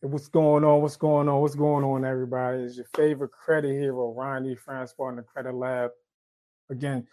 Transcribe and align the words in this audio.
What's 0.00 0.28
going 0.28 0.62
on? 0.62 0.80
What's 0.80 0.96
going 0.96 1.28
on? 1.28 1.40
What's 1.40 1.56
going 1.56 1.84
on, 1.84 2.04
everybody? 2.04 2.62
It's 2.62 2.76
your 2.76 2.86
favorite 2.94 3.32
credit 3.32 3.72
hero, 3.72 4.14
Ronnie. 4.14 4.54
Francois 4.54 5.08
in 5.08 5.16
the 5.16 5.22
Credit 5.22 5.52
Lab. 5.52 5.90
Again, 6.70 7.04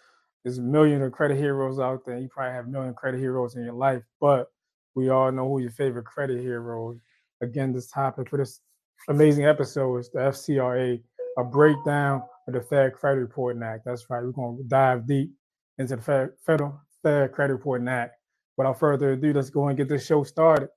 there's 0.43 0.59
a 0.59 0.61
million 0.61 1.01
of 1.01 1.11
credit 1.11 1.37
heroes 1.37 1.79
out 1.79 2.05
there. 2.05 2.19
You 2.19 2.27
probably 2.27 2.53
have 2.53 2.67
a 2.67 2.69
million 2.69 2.93
credit 2.93 3.19
heroes 3.19 3.55
in 3.55 3.63
your 3.63 3.73
life, 3.73 4.03
but 4.21 4.51
we 4.93 5.09
all 5.09 5.31
know 5.31 5.49
who 5.49 5.61
your 5.61 5.71
favorite 5.71 6.05
credit 6.05 6.39
hero 6.39 6.91
is. 6.91 6.99
Again, 7.41 7.73
this 7.73 7.87
topic 7.87 8.29
for 8.29 8.37
this 8.37 8.61
amazing 9.09 9.45
episode 9.45 9.97
is 9.97 10.11
the 10.11 10.19
FCRA, 10.19 11.01
a 11.39 11.43
breakdown 11.43 12.21
of 12.47 12.53
the 12.53 12.61
Fair 12.61 12.91
Credit 12.91 13.21
Reporting 13.21 13.63
Act. 13.63 13.85
That's 13.85 14.07
right. 14.11 14.21
We're 14.23 14.29
going 14.29 14.57
to 14.57 14.63
dive 14.63 15.07
deep 15.07 15.31
into 15.79 15.95
the 15.95 16.31
Federal 16.45 16.79
Fair 17.01 17.29
Credit 17.29 17.53
Reporting 17.53 17.87
Act. 17.87 18.13
Without 18.57 18.79
further 18.79 19.13
ado, 19.13 19.33
let's 19.33 19.49
go 19.49 19.69
and 19.69 19.77
get 19.77 19.89
this 19.89 20.05
show 20.05 20.23
started. 20.23 20.69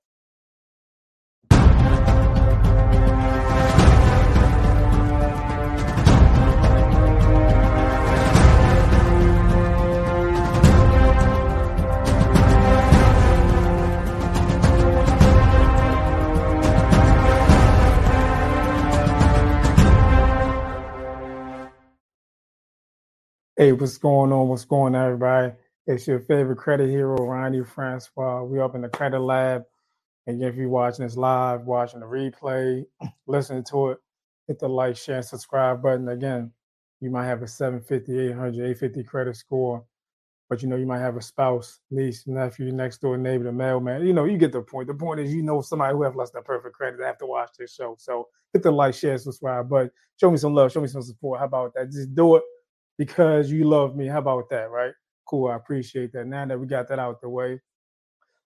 Hey, 23.59 23.73
what's 23.73 23.97
going 23.97 24.31
on? 24.31 24.47
What's 24.47 24.63
going 24.63 24.95
on, 24.95 25.05
everybody? 25.05 25.51
It's 25.85 26.07
your 26.07 26.21
favorite 26.21 26.55
credit 26.55 26.89
hero, 26.89 27.17
Ronnie 27.17 27.65
Francois. 27.65 28.43
We 28.43 28.57
up 28.61 28.73
in 28.73 28.79
the 28.79 28.87
credit 28.87 29.19
lab. 29.19 29.63
And 30.27 30.41
if 30.41 30.55
you're 30.55 30.69
watching 30.69 31.03
this 31.03 31.17
live, 31.17 31.65
watching 31.65 31.99
the 31.99 32.05
replay, 32.05 32.85
listening 33.27 33.65
to 33.65 33.89
it, 33.89 33.97
hit 34.47 34.59
the 34.59 34.69
like, 34.69 34.95
share, 34.95 35.17
and 35.17 35.25
subscribe 35.25 35.83
button. 35.83 36.07
Again, 36.07 36.53
you 37.01 37.09
might 37.11 37.25
have 37.25 37.41
a 37.41 37.49
750, 37.49 38.29
800, 38.29 38.53
850 38.53 39.03
credit 39.03 39.35
score, 39.35 39.83
but 40.49 40.61
you 40.61 40.69
know, 40.69 40.77
you 40.77 40.85
might 40.85 40.99
have 40.99 41.17
a 41.17 41.21
spouse, 41.21 41.81
niece, 41.91 42.27
nephew, 42.27 42.71
next 42.71 43.01
door 43.01 43.17
neighbor, 43.17 43.43
the 43.43 43.51
mailman. 43.51 44.07
You 44.07 44.13
know, 44.13 44.23
you 44.23 44.37
get 44.37 44.53
the 44.53 44.61
point. 44.61 44.87
The 44.87 44.93
point 44.93 45.19
is, 45.19 45.33
you 45.33 45.43
know, 45.43 45.59
somebody 45.59 45.95
who 45.95 46.03
has 46.03 46.15
less 46.15 46.31
than 46.31 46.43
perfect 46.43 46.75
credit 46.77 47.01
have 47.01 47.17
to 47.17 47.25
watch 47.25 47.49
this 47.59 47.75
show. 47.75 47.97
So 47.99 48.29
hit 48.53 48.63
the 48.63 48.71
like, 48.71 48.93
share, 48.93 49.17
subscribe 49.17 49.67
button. 49.67 49.91
Show 50.15 50.31
me 50.31 50.37
some 50.37 50.53
love, 50.53 50.71
show 50.71 50.79
me 50.79 50.87
some 50.87 51.01
support. 51.01 51.39
How 51.39 51.45
about 51.47 51.73
that? 51.73 51.91
Just 51.91 52.15
do 52.15 52.37
it 52.37 52.43
because 52.99 53.49
you 53.49 53.63
love 53.63 53.95
me. 53.95 54.07
How 54.07 54.19
about 54.19 54.49
that, 54.49 54.69
right? 54.69 54.91
Cool. 55.25 55.47
I 55.47 55.55
appreciate 55.55 56.11
that. 56.11 56.27
Now 56.27 56.45
that 56.45 56.59
we 56.59 56.67
got 56.67 56.89
that 56.89 56.99
out 56.99 57.21
the 57.21 57.29
way. 57.29 57.59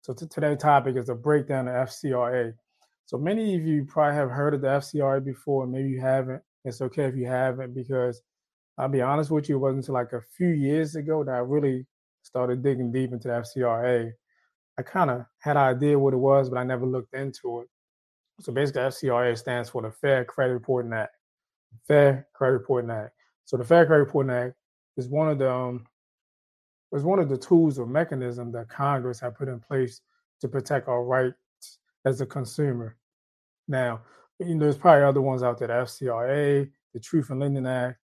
So 0.01 0.13
t- 0.13 0.27
today's 0.27 0.59
topic 0.59 0.95
is 0.95 1.09
a 1.09 1.15
breakdown 1.15 1.67
of 1.67 1.89
FCRA. 1.89 2.53
So 3.05 3.17
many 3.17 3.55
of 3.55 3.65
you 3.65 3.83
probably 3.83 4.15
have 4.15 4.29
heard 4.29 4.53
of 4.53 4.61
the 4.61 4.67
FCRA 4.67 5.25
before, 5.25 5.65
maybe 5.65 5.89
you 5.89 5.99
haven't. 5.99 6.41
It's 6.65 6.81
okay 6.81 7.05
if 7.05 7.15
you 7.15 7.25
haven't 7.25 7.73
because 7.73 8.21
I'll 8.77 8.89
be 8.89 9.01
honest 9.01 9.31
with 9.31 9.49
you, 9.49 9.55
it 9.55 9.59
wasn't 9.59 9.79
until 9.79 9.95
like 9.95 10.13
a 10.13 10.21
few 10.37 10.49
years 10.49 10.95
ago 10.95 11.23
that 11.23 11.33
I 11.33 11.39
really 11.39 11.85
started 12.21 12.63
digging 12.63 12.91
deep 12.91 13.11
into 13.11 13.29
the 13.29 13.33
FCRA. 13.33 14.11
I 14.77 14.81
kind 14.83 15.09
of 15.09 15.25
had 15.39 15.57
an 15.57 15.63
idea 15.63 15.97
what 15.97 16.13
it 16.13 16.17
was, 16.17 16.49
but 16.49 16.59
I 16.59 16.63
never 16.63 16.85
looked 16.85 17.15
into 17.15 17.61
it. 17.61 17.67
So 18.39 18.53
basically, 18.53 18.81
FCRA 18.83 19.35
stands 19.37 19.69
for 19.69 19.81
the 19.81 19.91
Fair 19.91 20.23
Credit 20.25 20.53
Reporting 20.53 20.93
Act. 20.93 21.15
Fair 21.87 22.27
Credit 22.33 22.53
Reporting 22.53 22.91
Act. 22.91 23.13
So 23.45 23.57
the 23.57 23.63
Fair 23.63 23.85
Credit 23.85 24.03
Reporting 24.03 24.31
Act 24.31 24.55
is 24.97 25.07
one 25.07 25.29
of 25.29 25.37
the 25.37 25.51
um, 25.51 25.85
was 26.91 27.03
one 27.03 27.19
of 27.19 27.29
the 27.29 27.37
tools 27.37 27.79
or 27.79 27.87
mechanism 27.87 28.51
that 28.51 28.69
Congress 28.69 29.19
had 29.19 29.35
put 29.35 29.47
in 29.47 29.59
place 29.59 30.01
to 30.41 30.47
protect 30.47 30.87
our 30.87 31.03
rights 31.03 31.35
as 32.05 32.21
a 32.21 32.25
consumer. 32.25 32.95
Now, 33.67 34.01
you 34.39 34.55
know, 34.55 34.65
there's 34.65 34.77
probably 34.77 35.03
other 35.03 35.21
ones 35.21 35.43
out 35.43 35.57
there: 35.57 35.67
the 35.67 35.73
FCRA, 35.73 36.69
the 36.93 36.99
Truth 36.99 37.31
in 37.31 37.39
Lending 37.39 37.65
Act, 37.65 37.97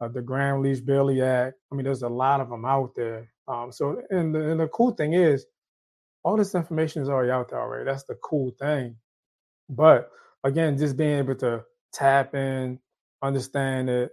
uh, 0.00 0.08
the 0.08 0.22
Gramm-Leach-Bliley 0.22 1.22
Act. 1.22 1.56
I 1.70 1.74
mean, 1.74 1.84
there's 1.84 2.02
a 2.02 2.08
lot 2.08 2.40
of 2.40 2.48
them 2.48 2.64
out 2.64 2.94
there. 2.94 3.30
Um, 3.46 3.72
so, 3.72 4.00
and 4.10 4.34
the, 4.34 4.50
and 4.50 4.60
the 4.60 4.68
cool 4.68 4.92
thing 4.92 5.14
is, 5.14 5.46
all 6.22 6.36
this 6.36 6.54
information 6.54 7.02
is 7.02 7.08
already 7.08 7.30
out 7.30 7.48
there 7.48 7.60
already. 7.60 7.84
That's 7.84 8.04
the 8.04 8.14
cool 8.22 8.52
thing. 8.58 8.96
But 9.68 10.10
again, 10.44 10.78
just 10.78 10.96
being 10.96 11.18
able 11.18 11.34
to 11.36 11.64
tap 11.92 12.34
in, 12.34 12.78
understand 13.22 13.90
it, 13.90 14.12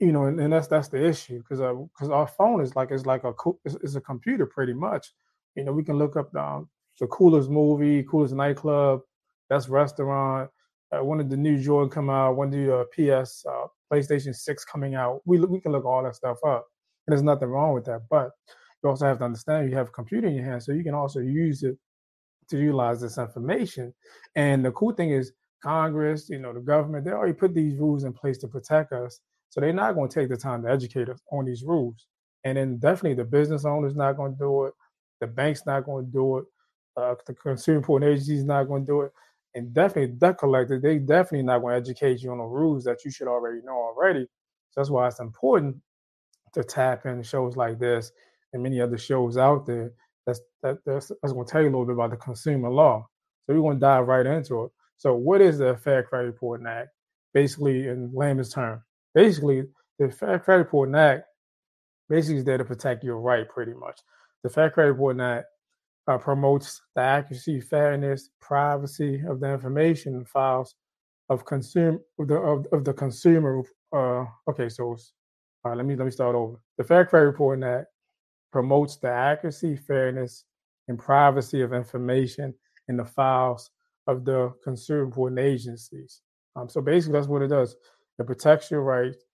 you 0.00 0.12
know, 0.12 0.24
and, 0.24 0.40
and 0.40 0.52
that's 0.52 0.66
that's 0.66 0.88
the 0.88 1.04
issue 1.04 1.38
because 1.38 1.60
because 1.60 2.10
uh, 2.10 2.14
our 2.14 2.26
phone 2.26 2.60
is 2.60 2.74
like 2.74 2.90
it's 2.90 3.06
like 3.06 3.24
a 3.24 3.32
it's, 3.64 3.76
it's, 3.76 3.94
a 3.94 4.00
computer 4.00 4.46
pretty 4.46 4.74
much. 4.74 5.12
You 5.54 5.64
know, 5.64 5.72
we 5.72 5.84
can 5.84 5.98
look 5.98 6.16
up 6.16 6.32
the, 6.32 6.42
um, 6.42 6.68
the 7.00 7.06
coolest 7.06 7.48
movie, 7.48 8.02
coolest 8.02 8.34
nightclub, 8.34 9.00
best 9.48 9.68
restaurant. 9.68 10.50
Uh, 10.92 11.04
when 11.04 11.18
did 11.18 11.30
the 11.30 11.36
new 11.36 11.58
Jordan 11.58 11.90
come 11.90 12.10
out? 12.10 12.36
When 12.36 12.50
did 12.50 12.70
uh, 12.70 12.84
PS 12.92 13.44
uh, 13.48 13.66
PlayStation 13.92 14.34
Six 14.34 14.64
coming 14.64 14.94
out? 14.94 15.20
We 15.24 15.38
we 15.40 15.60
can 15.60 15.72
look 15.72 15.84
all 15.84 16.02
that 16.02 16.16
stuff 16.16 16.38
up, 16.46 16.66
and 17.06 17.12
there's 17.12 17.22
nothing 17.22 17.48
wrong 17.48 17.74
with 17.74 17.84
that. 17.84 18.02
But 18.10 18.30
you 18.82 18.90
also 18.90 19.06
have 19.06 19.18
to 19.18 19.24
understand 19.24 19.70
you 19.70 19.76
have 19.76 19.88
a 19.88 19.92
computer 19.92 20.26
in 20.26 20.34
your 20.34 20.44
hand, 20.44 20.62
so 20.62 20.72
you 20.72 20.82
can 20.82 20.94
also 20.94 21.20
use 21.20 21.62
it 21.62 21.78
to 22.48 22.58
utilize 22.58 23.00
this 23.00 23.16
information. 23.16 23.94
And 24.34 24.64
the 24.64 24.72
cool 24.72 24.92
thing 24.92 25.10
is, 25.10 25.32
Congress, 25.62 26.28
you 26.28 26.38
know, 26.38 26.52
the 26.52 26.60
government, 26.60 27.04
they 27.04 27.12
already 27.12 27.32
put 27.32 27.54
these 27.54 27.78
rules 27.78 28.04
in 28.04 28.12
place 28.12 28.38
to 28.38 28.48
protect 28.48 28.92
us 28.92 29.20
so 29.48 29.60
they're 29.60 29.72
not 29.72 29.94
going 29.94 30.08
to 30.08 30.14
take 30.20 30.28
the 30.28 30.36
time 30.36 30.62
to 30.62 30.70
educate 30.70 31.08
us 31.08 31.20
on 31.30 31.44
these 31.44 31.62
rules. 31.62 32.06
And 32.44 32.58
then 32.58 32.78
definitely 32.78 33.14
the 33.14 33.24
business 33.24 33.64
owner's 33.64 33.96
not 33.96 34.16
going 34.16 34.32
to 34.32 34.38
do 34.38 34.64
it. 34.64 34.74
The 35.20 35.26
bank's 35.26 35.66
not 35.66 35.84
going 35.84 36.06
to 36.06 36.12
do 36.12 36.38
it. 36.38 36.44
Uh, 36.96 37.14
the 37.26 37.34
consumer 37.34 37.78
reporting 37.78 38.08
agency 38.08 38.36
is 38.36 38.44
not 38.44 38.64
going 38.64 38.84
to 38.84 38.92
do 38.92 39.00
it. 39.02 39.12
And 39.54 39.72
definitely 39.72 40.16
debt 40.16 40.38
collector, 40.38 40.80
they 40.80 40.98
definitely 40.98 41.42
not 41.42 41.60
going 41.60 41.72
to 41.72 41.78
educate 41.78 42.22
you 42.22 42.32
on 42.32 42.38
the 42.38 42.44
rules 42.44 42.84
that 42.84 43.04
you 43.04 43.10
should 43.10 43.28
already 43.28 43.60
know 43.64 43.76
already. 43.76 44.24
So 44.70 44.80
that's 44.80 44.90
why 44.90 45.06
it's 45.06 45.20
important 45.20 45.76
to 46.52 46.64
tap 46.64 47.06
in 47.06 47.22
shows 47.22 47.56
like 47.56 47.78
this 47.78 48.12
and 48.52 48.62
many 48.62 48.80
other 48.80 48.98
shows 48.98 49.36
out 49.36 49.66
there 49.66 49.92
that's 50.26 50.40
that, 50.62 50.78
that's, 50.84 51.08
that's 51.08 51.32
going 51.32 51.46
to 51.46 51.52
tell 51.52 51.62
you 51.62 51.68
a 51.68 51.70
little 51.70 51.84
bit 51.84 51.94
about 51.94 52.10
the 52.10 52.16
consumer 52.16 52.70
law. 52.70 53.06
So 53.46 53.54
we're 53.54 53.60
going 53.60 53.76
to 53.76 53.80
dive 53.80 54.06
right 54.06 54.26
into 54.26 54.64
it. 54.64 54.70
So 54.96 55.14
what 55.14 55.40
is 55.40 55.58
the 55.58 55.76
Fair 55.76 56.02
Credit 56.02 56.26
Reporting 56.26 56.66
Act? 56.66 56.88
Basically, 57.34 57.88
in 57.88 58.10
layman's 58.14 58.52
terms, 58.52 58.82
basically 59.14 59.64
the 59.98 60.10
Fair 60.10 60.38
Credit 60.38 60.64
Reporting 60.64 60.94
Act 60.94 61.24
basically 62.08 62.38
is 62.38 62.44
there 62.44 62.58
to 62.58 62.64
protect 62.64 63.04
your 63.04 63.20
right, 63.20 63.48
pretty 63.48 63.72
much. 63.74 64.00
The 64.42 64.50
Fair 64.50 64.70
Credit 64.70 64.92
Reporting 64.92 65.22
Act 65.22 65.46
uh, 66.06 66.18
promotes 66.18 66.82
the 66.94 67.02
accuracy, 67.02 67.60
fairness, 67.60 68.30
privacy 68.40 69.22
of 69.26 69.40
the 69.40 69.50
information 69.52 70.24
files 70.24 70.74
of 71.30 71.46
consumer 71.46 71.98
of 72.18 72.28
the 72.28 72.34
of, 72.34 72.66
of 72.72 72.84
the 72.84 72.92
consumer. 72.92 73.62
Uh, 73.92 74.26
okay, 74.48 74.68
so 74.68 74.96
right, 75.64 75.76
let 75.76 75.86
me 75.86 75.96
let 75.96 76.04
me 76.04 76.10
start 76.10 76.34
over. 76.34 76.56
The 76.76 76.84
Fair 76.84 77.06
Credit 77.06 77.26
Reporting 77.26 77.64
Act 77.64 77.86
promotes 78.52 78.96
the 78.96 79.08
accuracy, 79.08 79.76
fairness, 79.76 80.44
and 80.88 80.98
privacy 80.98 81.62
of 81.62 81.72
information 81.72 82.54
in 82.88 82.96
the 82.96 83.04
files 83.04 83.70
of 84.06 84.24
the 84.24 84.52
consumer 84.62 85.06
reporting 85.06 85.38
agencies. 85.38 86.20
Um, 86.56 86.68
so 86.68 86.80
basically, 86.80 87.14
that's 87.14 87.26
what 87.26 87.42
it 87.42 87.48
does. 87.48 87.76
It 88.18 88.26
protects 88.26 88.70
your 88.70 88.82
rights, 88.82 89.24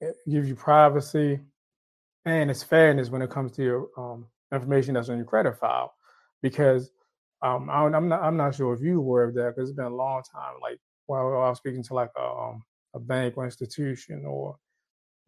it 0.00 0.16
gives 0.28 0.48
you 0.48 0.54
privacy, 0.54 1.40
and 2.24 2.50
it's 2.50 2.62
fairness 2.62 3.08
when 3.08 3.22
it 3.22 3.30
comes 3.30 3.52
to 3.52 3.62
your 3.62 3.88
um, 3.96 4.26
information 4.52 4.94
that's 4.94 5.08
on 5.08 5.16
your 5.16 5.26
credit 5.26 5.58
file. 5.58 5.94
Because 6.42 6.90
um, 7.42 7.70
I, 7.70 7.84
am 7.84 8.08
not 8.08 8.22
I'm 8.22 8.36
not 8.36 8.54
sure 8.54 8.74
if 8.74 8.80
you 8.80 9.00
were 9.00 9.22
aware 9.22 9.24
of 9.24 9.34
that 9.34 9.54
because 9.56 9.70
it's 9.70 9.76
been 9.76 9.86
a 9.86 9.94
long 9.94 10.22
time. 10.30 10.54
Like 10.60 10.78
while 11.06 11.28
I 11.28 11.48
was 11.48 11.58
speaking 11.58 11.82
to 11.84 11.94
like 11.94 12.10
a, 12.16 12.24
um, 12.24 12.62
a 12.94 12.98
bank 12.98 13.34
or 13.36 13.44
institution 13.44 14.24
or 14.26 14.56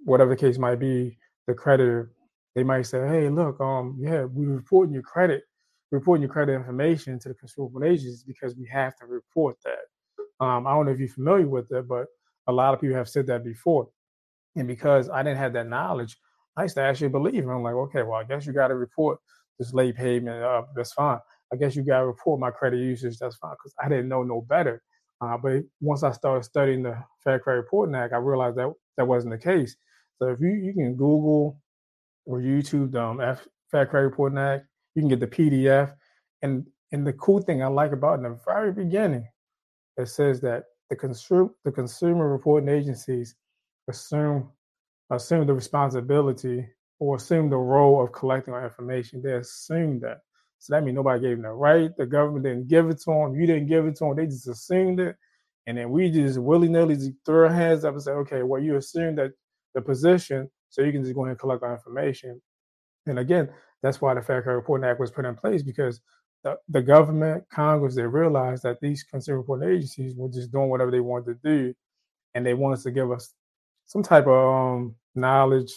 whatever 0.05 0.31
the 0.31 0.41
case 0.41 0.59
might 0.59 0.79
be, 0.79 1.17
the 1.47 1.55
creditor, 1.55 2.13
they 2.55 2.65
might 2.65 2.83
say, 2.83 3.07
"Hey, 3.07 3.29
look, 3.29 3.61
um, 3.61 3.97
yeah, 4.01 4.25
we're 4.25 4.57
reporting 4.57 4.93
your 4.93 5.03
credit, 5.03 5.45
reporting 5.93 6.23
your 6.23 6.33
credit 6.33 6.55
information 6.55 7.19
to 7.21 7.29
the 7.29 7.35
consumer 7.35 7.85
agencies 7.85 8.25
because 8.25 8.57
we 8.57 8.67
have 8.67 8.97
to 8.97 9.07
report 9.07 9.57
that." 9.65 10.45
Um, 10.45 10.67
I 10.67 10.75
don't 10.75 10.87
know 10.87 10.93
if 10.93 10.99
you're 10.99 11.09
familiar 11.09 11.49
with 11.49 11.71
it, 11.73 11.89
but 11.89 12.07
a 12.49 12.53
lot 12.53 12.75
of 12.75 12.81
people 12.81 12.97
have 12.97 13.09
said 13.09 13.27
that 13.29 13.45
before. 13.45 13.89
And 14.57 14.67
because 14.67 15.09
I 15.09 15.23
didn't 15.23 15.39
have 15.39 15.53
that 15.53 15.69
knowledge, 15.69 16.17
I 16.57 16.63
used 16.65 16.75
to 16.77 16.83
actually 16.83 17.11
believe. 17.11 17.47
I'm 17.47 17.63
like, 17.63 17.75
okay, 17.75 18.03
well, 18.03 18.15
I 18.15 18.25
guess 18.25 18.47
you 18.47 18.53
got 18.53 18.69
to 18.69 18.75
report 18.75 19.19
this 19.59 19.73
late 19.73 19.97
payment. 19.97 20.43
Uh, 20.43 20.63
that's 20.75 20.93
fine. 20.93 21.21
I 21.53 21.57
guess 21.57 21.77
you 21.77 21.83
got 21.83 22.01
to 22.01 22.07
report 22.07 22.41
my 22.41 22.51
credit 22.51 22.79
usage. 22.79 23.19
That's 23.19 23.37
fine 23.37 23.53
because 23.53 23.75
I 23.83 23.89
didn't 23.89 24.09
know 24.09 24.23
no 24.23 24.41
better. 24.41 24.83
Uh, 25.21 25.37
but 25.37 25.63
once 25.81 26.03
I 26.03 26.13
started 26.13 26.45
studying 26.45 26.83
the 26.83 26.97
Fair 27.23 27.39
Credit 27.39 27.61
Reporting 27.61 27.95
Act, 27.95 28.13
I 28.13 28.19
realized 28.19 28.57
that 28.57 28.73
that 28.97 29.07
wasn't 29.07 29.33
the 29.33 29.39
case. 29.39 29.77
So 30.19 30.29
if 30.29 30.41
you, 30.41 30.51
you 30.51 30.73
can 30.73 30.97
Google 30.97 31.61
or 32.27 32.41
YouTube 32.41 32.93
the 32.93 33.03
um, 33.03 33.21
F, 33.21 33.47
Fair 33.71 33.87
Credit 33.87 34.09
Reporting 34.09 34.39
Act, 34.39 34.67
you 34.95 35.03
can 35.03 35.09
get 35.09 35.21
the 35.21 35.27
PDF. 35.27 35.95
And 36.43 36.67
and 36.93 37.07
the 37.07 37.13
cool 37.15 37.41
thing 37.41 37.63
I 37.63 37.67
like 37.67 37.93
about 37.93 38.15
it 38.15 38.25
in 38.25 38.33
the 38.33 38.41
very 38.45 38.73
beginning, 38.73 39.27
it 39.97 40.09
says 40.09 40.41
that 40.41 40.65
the 40.91 40.97
consumer 40.97 41.51
the 41.65 41.73
consumer 41.73 42.29
reporting 42.29 42.69
agencies 42.69 43.35
assume 43.89 44.49
assume 45.11 45.47
the 45.47 45.55
responsibility 45.55 46.67
or 46.99 47.17
assume 47.17 47.49
the 47.49 47.57
role 47.57 48.03
of 48.03 48.13
collecting 48.13 48.55
our 48.55 48.65
information. 48.65 49.23
They 49.23 49.35
assume 49.35 50.01
that. 50.01 50.19
So 50.59 50.75
that 50.75 50.83
means 50.83 50.97
nobody 50.97 51.21
gave 51.21 51.37
them 51.37 51.43
the 51.43 51.53
right. 51.53 51.97
The 51.97 52.07
government 52.07 52.45
didn't 52.45 52.69
give 52.69 52.89
it 52.89 52.99
to 53.01 53.11
them. 53.11 53.35
You 53.37 53.47
didn't 53.47 53.69
give 53.69 53.87
it 53.87 53.97
to 53.97 54.05
them. 54.05 54.17
They 54.17 54.27
just 54.27 54.49
assumed 54.49 54.99
it. 54.99 55.17
And 55.67 55.79
then 55.79 55.91
we 55.91 56.11
just 56.11 56.39
willy 56.39 56.69
nilly 56.69 56.97
throw 57.25 57.47
our 57.47 57.53
hands 57.53 57.85
up 57.85 57.95
and 57.95 58.03
say, 58.03 58.13
okay, 58.13 58.43
well, 58.43 58.61
you 58.61 58.77
assume 58.77 59.15
that 59.17 59.33
the 59.75 59.83
position, 59.83 60.51
so 60.71 60.83
you 60.83 60.91
can 60.91 61.03
just 61.03 61.15
go 61.15 61.23
ahead 61.23 61.33
and 61.33 61.39
collect 61.39 61.63
our 61.63 61.75
information. 61.75 62.41
And 63.07 63.19
again, 63.19 63.51
that's 63.83 64.01
why 64.01 64.15
the 64.15 64.23
Fair 64.23 64.43
Credit 64.43 64.57
Reporting 64.57 64.89
Act 64.89 64.99
was 64.99 65.11
put 65.11 65.25
in 65.25 65.37
place 65.37 65.63
because 65.63 66.01
the, 66.45 66.57
the 66.69 66.83
government, 66.83 67.45
Congress, 67.51 67.97
they 67.97 68.03
realized 68.03 68.63
that 68.63 68.81
these 68.81 69.03
consumer 69.03 69.39
reporting 69.39 69.71
agencies 69.71 70.15
were 70.17 70.29
just 70.29 70.53
doing 70.53 70.69
whatever 70.69 70.91
they 70.91 71.01
wanted 71.01 71.43
to 71.43 71.49
do. 71.49 71.75
And 72.35 72.47
they 72.47 72.55
wanted 72.55 72.81
to 72.83 72.91
give 72.91 73.11
us 73.11 73.35
some 73.87 74.03
type 74.03 74.27
of 74.27 74.55
um, 74.55 74.95
knowledge, 75.15 75.73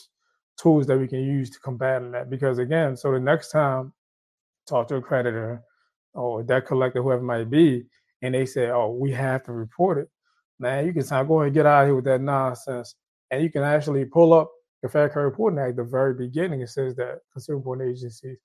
tools 0.57 0.85
that 0.87 0.97
we 0.97 1.07
can 1.07 1.23
use 1.23 1.49
to 1.49 1.59
combat 1.59 2.01
that. 2.11 2.29
Because 2.29 2.59
again, 2.59 2.95
so 2.95 3.11
the 3.11 3.19
next 3.19 3.49
time 3.49 3.93
talk 4.67 4.87
to 4.89 4.95
a 4.95 5.01
creditor 5.01 5.63
or 6.13 6.43
debt 6.43 6.67
collector, 6.67 7.01
whoever 7.01 7.21
might 7.21 7.49
be, 7.49 7.85
and 8.21 8.35
they 8.35 8.45
say, 8.45 8.69
"Oh, 8.69 8.91
we 8.91 9.11
have 9.11 9.43
to 9.43 9.53
report 9.53 9.97
it," 9.97 10.09
man, 10.59 10.85
you 10.85 10.93
can 10.93 11.03
say, 11.03 11.23
"Go 11.23 11.39
ahead 11.39 11.47
and 11.47 11.53
get 11.55 11.65
out 11.65 11.83
of 11.83 11.87
here 11.87 11.95
with 11.95 12.05
that 12.05 12.21
nonsense," 12.21 12.95
and 13.31 13.41
you 13.41 13.49
can 13.49 13.63
actually 13.63 14.05
pull 14.05 14.33
up 14.33 14.51
the 14.83 14.89
Fair 14.89 15.09
Credit 15.09 15.29
Reporting 15.29 15.59
Act. 15.59 15.77
The 15.77 15.83
very 15.83 16.13
beginning, 16.13 16.61
it 16.61 16.69
says 16.69 16.95
that 16.97 17.19
consumer 17.31 17.57
reporting 17.57 17.89
agencies 17.89 18.37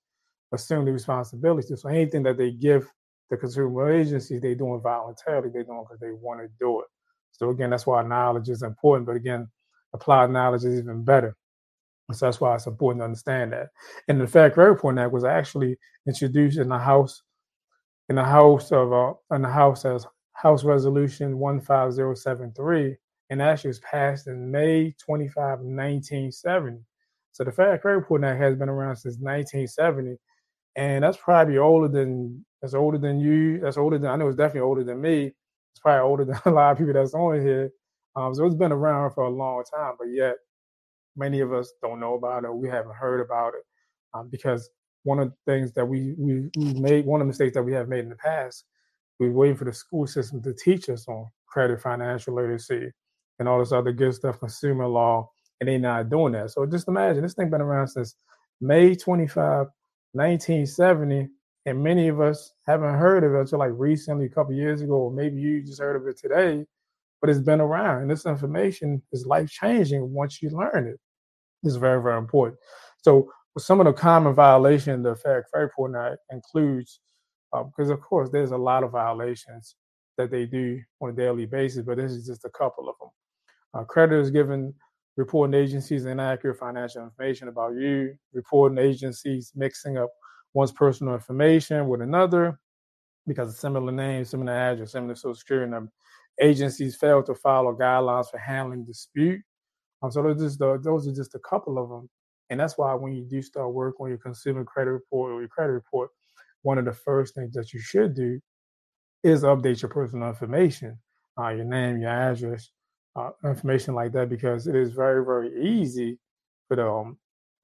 assume 0.53 0.85
the 0.85 0.91
responsibility. 0.91 1.75
So 1.75 1.89
anything 1.89 2.23
that 2.23 2.37
they 2.37 2.51
give 2.51 2.87
the 3.29 3.37
consumer 3.37 3.91
agencies, 3.91 4.41
they're 4.41 4.55
doing 4.55 4.81
voluntarily. 4.81 5.49
They're 5.49 5.63
doing 5.63 5.83
because 5.83 5.99
they 5.99 6.11
want 6.11 6.41
to 6.41 6.47
do 6.59 6.79
it. 6.81 6.87
So 7.31 7.49
again, 7.49 7.69
that's 7.69 7.85
why 7.85 8.01
knowledge 8.03 8.49
is 8.49 8.63
important. 8.63 9.05
But 9.05 9.15
again, 9.15 9.47
applied 9.93 10.31
knowledge 10.31 10.63
is 10.63 10.79
even 10.79 11.03
better. 11.03 11.35
So 12.13 12.25
that's 12.25 12.39
why 12.39 12.55
it's 12.55 12.67
important 12.67 13.01
to 13.01 13.05
understand 13.05 13.51
that. 13.51 13.67
And 14.07 14.21
the 14.21 14.27
Fair 14.27 14.49
Credit 14.49 14.71
Reporting 14.71 14.99
Act 14.99 15.11
was 15.11 15.25
actually 15.25 15.77
introduced 16.07 16.57
in 16.57 16.69
the 16.69 16.77
House, 16.77 17.21
in 18.07 18.15
the 18.15 18.23
House 18.23 18.71
of, 18.71 18.93
uh, 18.93 19.13
in 19.35 19.41
the 19.41 19.49
House 19.49 19.83
as 19.83 20.05
House 20.31 20.63
Resolution 20.63 21.37
15073, 21.37 22.95
and 23.29 23.41
actually 23.41 23.69
was 23.69 23.79
passed 23.79 24.27
in 24.27 24.49
May 24.49 24.95
25, 25.03 25.59
1970. 25.59 26.79
So 27.33 27.43
the 27.43 27.51
Fair 27.51 27.77
Credit 27.77 27.97
Reporting 27.97 28.25
Act 28.25 28.41
has 28.41 28.55
been 28.55 28.69
around 28.69 28.95
since 28.95 29.17
1970, 29.19 30.17
and 30.77 31.03
that's 31.03 31.17
probably 31.17 31.57
older 31.57 31.89
than 31.89 32.45
that's 32.61 32.73
older 32.75 32.97
than 32.97 33.19
you. 33.19 33.59
That's 33.59 33.77
older 33.77 33.97
than 33.97 34.09
I 34.09 34.15
know. 34.15 34.27
It's 34.27 34.37
definitely 34.37 34.61
older 34.61 34.83
than 34.83 35.01
me. 35.01 35.25
It's 35.25 35.81
probably 35.81 36.07
older 36.07 36.25
than 36.25 36.39
a 36.45 36.51
lot 36.51 36.71
of 36.71 36.77
people 36.77 36.93
that's 36.93 37.13
on 37.13 37.41
here. 37.41 37.71
Um, 38.15 38.33
so 38.33 38.45
it's 38.45 38.55
been 38.55 38.71
around 38.71 39.11
for 39.11 39.25
a 39.25 39.29
long 39.29 39.63
time, 39.75 39.93
but 39.99 40.07
yet 40.09 40.35
many 41.15 41.41
of 41.41 41.51
us 41.53 41.73
don't 41.81 41.99
know 41.99 42.13
about 42.13 42.45
it. 42.45 42.53
We 42.53 42.69
haven't 42.69 42.95
heard 42.95 43.19
about 43.21 43.53
it 43.55 43.63
um, 44.13 44.29
because 44.29 44.69
one 45.03 45.19
of 45.19 45.29
the 45.29 45.51
things 45.51 45.71
that 45.73 45.85
we 45.85 46.13
we 46.17 46.49
we 46.57 46.73
made 46.79 47.05
one 47.05 47.21
of 47.21 47.25
the 47.25 47.29
mistakes 47.29 47.55
that 47.55 47.63
we 47.63 47.73
have 47.73 47.89
made 47.89 48.01
in 48.01 48.09
the 48.09 48.15
past, 48.15 48.65
we 49.19 49.29
were 49.29 49.35
waiting 49.35 49.57
for 49.57 49.65
the 49.65 49.73
school 49.73 50.07
system 50.07 50.41
to 50.43 50.53
teach 50.53 50.89
us 50.89 51.07
on 51.07 51.27
credit, 51.47 51.81
financial 51.81 52.35
literacy, 52.35 52.91
and 53.39 53.47
all 53.47 53.59
this 53.59 53.71
other 53.71 53.91
good 53.91 54.13
stuff, 54.13 54.39
consumer 54.39 54.87
law, 54.87 55.29
and 55.59 55.69
they're 55.69 55.79
not 55.79 56.09
doing 56.09 56.33
that. 56.33 56.51
So 56.51 56.65
just 56.65 56.87
imagine 56.87 57.23
this 57.23 57.33
thing 57.33 57.49
been 57.49 57.61
around 57.61 57.87
since 57.87 58.15
May 58.61 58.95
25, 58.95 59.67
1970, 60.13 61.27
and 61.65 61.83
many 61.83 62.07
of 62.07 62.21
us 62.21 62.53
haven't 62.65 62.95
heard 62.95 63.23
of 63.23 63.33
it 63.33 63.39
until 63.39 63.59
like 63.59 63.71
recently, 63.73 64.25
a 64.25 64.29
couple 64.29 64.53
years 64.53 64.81
ago, 64.81 64.93
or 64.93 65.11
maybe 65.11 65.41
you 65.41 65.61
just 65.61 65.81
heard 65.81 65.95
of 65.95 66.07
it 66.07 66.17
today. 66.17 66.65
But 67.19 67.29
it's 67.31 67.39
been 67.39 67.61
around, 67.61 68.03
and 68.03 68.11
this 68.11 68.25
information 68.25 69.01
is 69.11 69.25
life 69.25 69.49
changing 69.49 70.13
once 70.13 70.41
you 70.41 70.49
learn 70.51 70.87
it. 70.87 70.99
It's 71.63 71.75
very, 71.75 72.01
very 72.01 72.17
important. 72.17 72.59
So 73.01 73.31
some 73.57 73.79
of 73.79 73.85
the 73.85 73.93
common 73.93 74.33
violations 74.33 75.03
the 75.03 75.15
Fair 75.15 75.45
Credit 75.51 75.65
Reporting 75.65 75.95
Act 75.95 76.19
includes, 76.31 76.99
because 77.51 77.89
uh, 77.89 77.93
of 77.93 78.01
course 78.01 78.29
there's 78.29 78.51
a 78.51 78.57
lot 78.57 78.83
of 78.83 78.91
violations 78.91 79.75
that 80.17 80.31
they 80.31 80.45
do 80.45 80.79
on 81.01 81.09
a 81.09 81.13
daily 81.13 81.45
basis, 81.45 81.83
but 81.83 81.97
this 81.97 82.11
is 82.11 82.27
just 82.27 82.45
a 82.45 82.49
couple 82.49 82.89
of 82.89 82.95
them. 82.99 83.09
Uh, 83.73 83.83
creditors 83.83 84.31
giving 84.31 84.73
reporting 85.17 85.59
agencies 85.59 86.05
inaccurate 86.05 86.57
financial 86.57 87.03
information 87.03 87.47
about 87.47 87.73
you, 87.73 88.15
reporting 88.33 88.77
agencies 88.77 89.51
mixing 89.55 89.97
up 89.97 90.09
one's 90.53 90.71
personal 90.71 91.15
information 91.15 91.87
with 91.87 92.01
another 92.01 92.59
because 93.25 93.49
of 93.49 93.55
similar 93.55 93.91
names, 93.91 94.29
similar 94.29 94.53
address, 94.53 94.93
similar 94.93 95.15
social 95.15 95.35
security 95.35 95.69
number. 95.69 95.91
Agencies 96.39 96.95
fail 96.95 97.23
to 97.23 97.33
follow 97.33 97.75
guidelines 97.75 98.29
for 98.29 98.37
handling 98.37 98.85
dispute. 98.85 99.41
Um, 100.03 100.11
so 100.11 100.21
those, 100.21 100.39
just 100.39 100.59
the, 100.59 100.79
those 100.81 101.07
are 101.07 101.13
just 101.13 101.33
a 101.33 101.39
couple 101.39 101.79
of 101.79 101.89
them. 101.89 102.09
And 102.51 102.59
that's 102.59 102.77
why 102.77 102.93
when 102.93 103.13
you 103.13 103.23
do 103.23 103.41
start 103.41 103.73
work 103.73 103.99
on 103.99 104.09
your 104.09 104.19
consumer 104.19 104.63
credit 104.63 104.91
report 104.91 105.31
or 105.31 105.39
your 105.39 105.49
credit 105.49 105.73
report, 105.73 106.11
one 106.61 106.77
of 106.77 106.85
the 106.85 106.93
first 106.93 107.33
things 107.33 107.53
that 107.53 107.73
you 107.73 107.79
should 107.79 108.15
do 108.15 108.39
is 109.23 109.43
update 109.43 109.81
your 109.81 109.89
personal 109.89 110.29
information, 110.29 110.97
uh, 111.39 111.49
your 111.49 111.65
name, 111.65 112.01
your 112.01 112.11
address, 112.11 112.69
uh, 113.17 113.31
information 113.43 113.95
like 113.95 114.11
that 114.13 114.29
because 114.29 114.67
it 114.67 114.75
is 114.75 114.91
very 114.91 115.25
very 115.25 115.49
easy 115.61 116.19
for 116.67 116.75
the 116.75 116.87
um, 116.87 117.17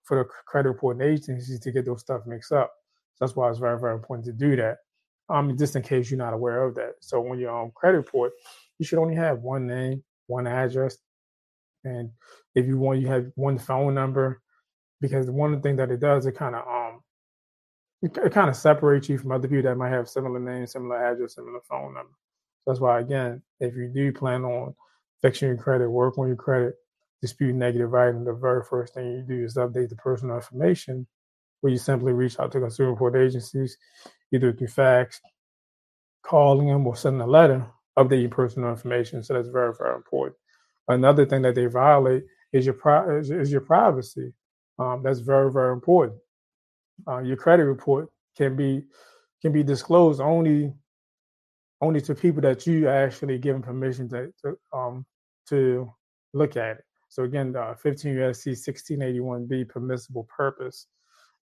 for 0.03 0.17
the 0.17 0.25
credit 0.45 0.69
reporting 0.69 1.07
agencies 1.07 1.59
to 1.59 1.71
get 1.71 1.85
those 1.85 2.01
stuff 2.01 2.21
mixed 2.25 2.51
up. 2.51 2.71
So 3.15 3.25
that's 3.25 3.35
why 3.35 3.49
it's 3.49 3.59
very 3.59 3.79
very 3.79 3.93
important 3.93 4.25
to 4.25 4.33
do 4.33 4.55
that. 4.57 4.77
Um, 5.29 5.57
just 5.57 5.75
in 5.75 5.81
case 5.81 6.11
you're 6.11 6.17
not 6.17 6.33
aware 6.33 6.63
of 6.63 6.75
that. 6.75 6.95
So 6.99 7.21
when 7.21 7.39
you're 7.39 7.49
on 7.49 7.71
credit 7.75 7.97
report, 7.97 8.33
you 8.77 8.85
should 8.85 8.99
only 8.99 9.15
have 9.15 9.39
one 9.39 9.65
name, 9.65 10.03
one 10.27 10.47
address, 10.47 10.97
and 11.83 12.09
if 12.55 12.65
you 12.65 12.77
want, 12.77 12.99
you 12.99 13.07
have 13.07 13.31
one 13.35 13.57
phone 13.57 13.93
number 13.93 14.41
because 15.01 15.29
one 15.29 15.61
thing 15.61 15.75
that 15.77 15.91
it 15.91 15.99
does, 15.99 16.25
it 16.25 16.33
kind 16.33 16.55
of 16.55 16.67
um, 16.67 17.01
it, 18.01 18.17
it 18.17 18.33
kind 18.33 18.49
of 18.49 18.55
separates 18.55 19.09
you 19.09 19.17
from 19.17 19.31
other 19.31 19.47
people 19.47 19.63
that 19.63 19.77
might 19.77 19.89
have 19.89 20.09
similar 20.09 20.39
names, 20.39 20.71
similar 20.71 21.03
address, 21.03 21.35
similar 21.35 21.61
phone 21.61 21.93
number. 21.93 22.13
So 22.63 22.71
that's 22.71 22.79
why 22.79 22.99
again, 22.99 23.41
if 23.59 23.75
you 23.75 23.87
do 23.87 24.11
plan 24.11 24.43
on 24.43 24.73
fixing 25.23 25.47
your 25.47 25.57
credit, 25.57 25.89
work 25.89 26.19
on 26.19 26.27
your 26.27 26.35
credit, 26.35 26.75
dispute 27.21 27.55
negative 27.55 27.95
item, 27.95 28.25
the 28.25 28.33
very 28.33 28.61
first 28.69 28.93
thing 28.93 29.07
you 29.07 29.23
do 29.23 29.43
is 29.43 29.55
update 29.55 29.89
the 29.89 29.95
personal 29.95 30.35
information 30.35 31.07
where 31.61 31.71
you 31.71 31.79
simply 31.79 32.11
reach 32.11 32.37
out 32.39 32.51
to 32.51 32.59
consumer 32.59 32.91
report 32.91 33.15
agencies, 33.15 33.77
either 34.33 34.51
through 34.51 34.67
fax, 34.67 35.21
calling 36.21 36.67
them, 36.67 36.85
or 36.85 36.95
sending 36.95 37.21
a 37.21 37.25
letter, 37.25 37.65
update 37.97 38.19
your 38.19 38.29
personal 38.29 38.69
information. 38.69 39.23
So 39.23 39.33
that's 39.33 39.47
very, 39.47 39.73
very 39.73 39.95
important. 39.95 40.35
Another 40.89 41.25
thing 41.25 41.41
that 41.43 41.55
they 41.55 41.67
violate 41.67 42.23
is 42.51 42.65
your 42.65 42.75
pri- 42.75 43.17
is, 43.17 43.31
is 43.31 43.49
your 43.49 43.61
privacy. 43.61 44.33
Um, 44.77 45.01
that's 45.03 45.19
very, 45.19 45.49
very 45.49 45.71
important. 45.71 46.19
Uh, 47.07 47.19
your 47.19 47.37
credit 47.37 47.63
report 47.63 48.09
can 48.37 48.57
be 48.57 48.83
can 49.41 49.53
be 49.53 49.63
disclosed 49.63 50.19
only 50.19 50.73
only 51.81 52.01
to 52.01 52.15
people 52.15 52.41
that 52.41 52.65
you 52.65 52.87
actually 52.87 53.37
given 53.37 53.61
permission 53.61 54.07
to, 54.09 54.33
to 54.41 54.57
um, 54.73 55.05
to 55.49 55.91
look 56.33 56.57
at 56.57 56.77
it. 56.77 56.83
So 57.09 57.23
again, 57.23 57.55
uh, 57.55 57.75
15 57.75 58.15
USC 58.15 58.53
1681B 58.53 59.69
permissible 59.69 60.27
purpose. 60.35 60.87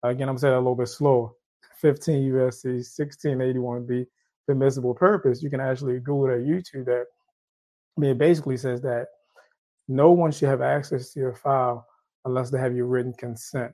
Again, 0.03 0.27
I'm 0.27 0.37
saying 0.37 0.53
a 0.53 0.57
little 0.57 0.75
bit 0.75 0.87
slower. 0.87 1.31
15 1.79 2.31
USC 2.31 2.79
1681B 2.79 4.07
permissible 4.47 4.93
purpose. 4.93 5.43
You 5.43 5.49
can 5.49 5.59
actually 5.59 5.99
Google 5.99 6.27
that 6.27 6.45
YouTube 6.45 6.85
that. 6.85 7.05
I 7.97 8.01
mean, 8.01 8.11
it 8.11 8.17
basically 8.17 8.57
says 8.57 8.81
that 8.81 9.07
no 9.87 10.11
one 10.11 10.31
should 10.31 10.49
have 10.49 10.61
access 10.61 11.11
to 11.13 11.19
your 11.19 11.35
file 11.35 11.85
unless 12.25 12.49
they 12.49 12.59
have 12.59 12.75
your 12.75 12.85
written 12.85 13.13
consent. 13.13 13.73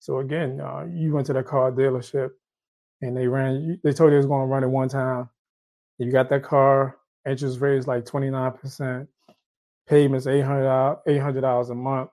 So 0.00 0.18
again, 0.18 0.60
uh, 0.60 0.86
you 0.90 1.12
went 1.12 1.26
to 1.28 1.32
that 1.34 1.46
car 1.46 1.70
dealership 1.70 2.30
and 3.02 3.16
they 3.16 3.28
ran. 3.28 3.78
They 3.84 3.92
told 3.92 4.10
you 4.10 4.16
it 4.16 4.18
was 4.18 4.26
going 4.26 4.48
to 4.48 4.52
run 4.52 4.64
it 4.64 4.68
one 4.68 4.88
time. 4.88 5.28
You 5.98 6.10
got 6.10 6.28
that 6.30 6.42
car. 6.42 6.98
Interest 7.28 7.60
rate 7.60 7.78
is 7.78 7.86
like 7.86 8.04
29 8.04 8.52
percent 8.52 9.08
payments 9.88 10.26
eight 10.26 10.42
hundred 10.42 11.40
dollars 11.40 11.70
a 11.70 11.74
month, 11.74 12.10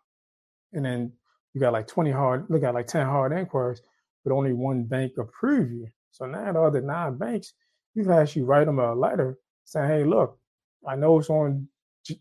and 0.73 0.85
then 0.85 1.11
you 1.53 1.61
got 1.61 1.73
like 1.73 1.87
twenty 1.87 2.11
hard, 2.11 2.45
look 2.49 2.63
at 2.63 2.73
like 2.73 2.87
ten 2.87 3.05
hard 3.05 3.33
inquiries, 3.33 3.81
but 4.23 4.33
only 4.33 4.53
one 4.53 4.83
bank 4.83 5.13
approve 5.17 5.71
you. 5.71 5.87
So 6.11 6.25
now 6.25 6.51
the 6.51 6.61
other 6.61 6.81
nine 6.81 7.17
banks, 7.17 7.53
you 7.95 8.03
can 8.03 8.11
actually 8.13 8.43
write 8.43 8.65
them 8.65 8.79
a 8.79 8.93
letter 8.93 9.37
saying, 9.65 9.89
"Hey, 9.89 10.03
look, 10.03 10.37
I 10.87 10.95
know 10.95 11.19
it's 11.19 11.29
on 11.29 11.67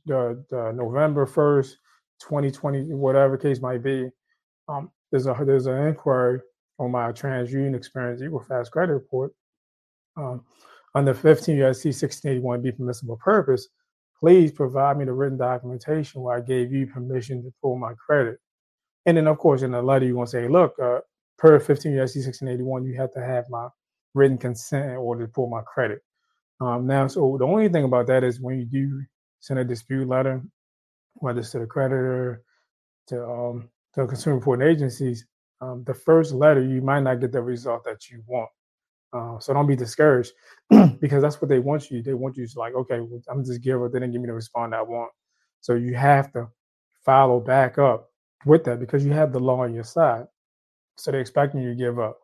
the, 0.06 0.44
the 0.50 0.72
November 0.72 1.26
first, 1.26 1.78
twenty 2.20 2.50
twenty, 2.50 2.92
whatever 2.94 3.36
case 3.36 3.60
might 3.60 3.82
be. 3.82 4.08
Um, 4.68 4.90
there's 5.10 5.26
a 5.26 5.36
there's 5.44 5.66
an 5.66 5.86
inquiry 5.86 6.40
on 6.78 6.90
my 6.90 7.12
TransUnion 7.12 7.76
Experian 7.76 8.20
Equifax 8.20 8.70
credit 8.70 8.92
report." 8.92 9.32
Um, 10.16 10.44
under 10.94 11.14
15 11.14 11.56
USC 11.56 11.88
1681B 11.88 12.76
permissible 12.76 13.16
purpose, 13.16 13.68
please 14.22 14.52
provide 14.52 14.96
me 14.96 15.04
the 15.04 15.12
written 15.12 15.36
documentation 15.36 16.22
where 16.22 16.36
I 16.36 16.40
gave 16.40 16.72
you 16.72 16.86
permission 16.86 17.42
to 17.42 17.52
pull 17.60 17.76
my 17.76 17.92
credit. 17.94 18.38
And 19.04 19.16
then, 19.16 19.26
of 19.26 19.38
course, 19.38 19.62
in 19.62 19.72
the 19.72 19.82
letter, 19.82 20.04
you're 20.04 20.14
going 20.14 20.26
to 20.26 20.30
say, 20.30 20.46
look, 20.46 20.78
uh, 20.80 21.00
per 21.38 21.58
15 21.58 21.90
USC 21.90 22.24
1681, 22.24 22.84
you 22.84 22.94
have 22.94 23.10
to 23.14 23.20
have 23.20 23.46
my 23.50 23.66
written 24.14 24.38
consent 24.38 24.90
in 24.90 24.96
order 24.96 25.26
to 25.26 25.32
pull 25.32 25.48
my 25.48 25.62
credit. 25.62 26.02
Um, 26.60 26.86
now, 26.86 27.08
so 27.08 27.36
the 27.36 27.44
only 27.44 27.68
thing 27.68 27.82
about 27.82 28.06
that 28.06 28.22
is 28.22 28.40
when 28.40 28.60
you 28.60 28.64
do 28.64 29.02
send 29.40 29.58
a 29.58 29.64
dispute 29.64 30.06
letter, 30.06 30.40
whether 31.14 31.40
it's 31.40 31.50
to 31.50 31.58
the 31.58 31.66
creditor, 31.66 32.44
to 33.08 33.24
um, 33.24 33.68
to 33.94 34.06
consumer 34.06 34.36
reporting 34.36 34.68
agencies, 34.68 35.26
um, 35.60 35.82
the 35.84 35.94
first 35.94 36.32
letter 36.32 36.62
you 36.62 36.80
might 36.80 37.00
not 37.00 37.20
get 37.20 37.32
the 37.32 37.42
result 37.42 37.82
that 37.84 38.08
you 38.08 38.22
want. 38.28 38.48
Uh, 39.12 39.38
so 39.38 39.52
don't 39.52 39.66
be 39.66 39.76
discouraged 39.76 40.32
because 41.00 41.22
that's 41.22 41.40
what 41.40 41.48
they 41.48 41.58
want 41.58 41.90
you. 41.90 42.02
They 42.02 42.14
want 42.14 42.36
you 42.36 42.46
to 42.46 42.58
like, 42.58 42.74
okay, 42.74 43.00
well, 43.00 43.20
I'm 43.30 43.44
just 43.44 43.62
give 43.62 43.82
up. 43.82 43.92
They 43.92 44.00
didn't 44.00 44.12
give 44.12 44.22
me 44.22 44.28
the 44.28 44.34
response 44.34 44.72
I 44.74 44.82
want. 44.82 45.10
So 45.60 45.74
you 45.74 45.94
have 45.94 46.32
to 46.32 46.48
follow 47.04 47.40
back 47.40 47.78
up 47.78 48.08
with 48.46 48.64
that 48.64 48.80
because 48.80 49.04
you 49.04 49.12
have 49.12 49.32
the 49.32 49.40
law 49.40 49.60
on 49.62 49.74
your 49.74 49.84
side. 49.84 50.24
So 50.96 51.10
they're 51.10 51.20
expecting 51.20 51.62
you 51.62 51.70
to 51.70 51.74
give 51.74 51.98
up. 51.98 52.18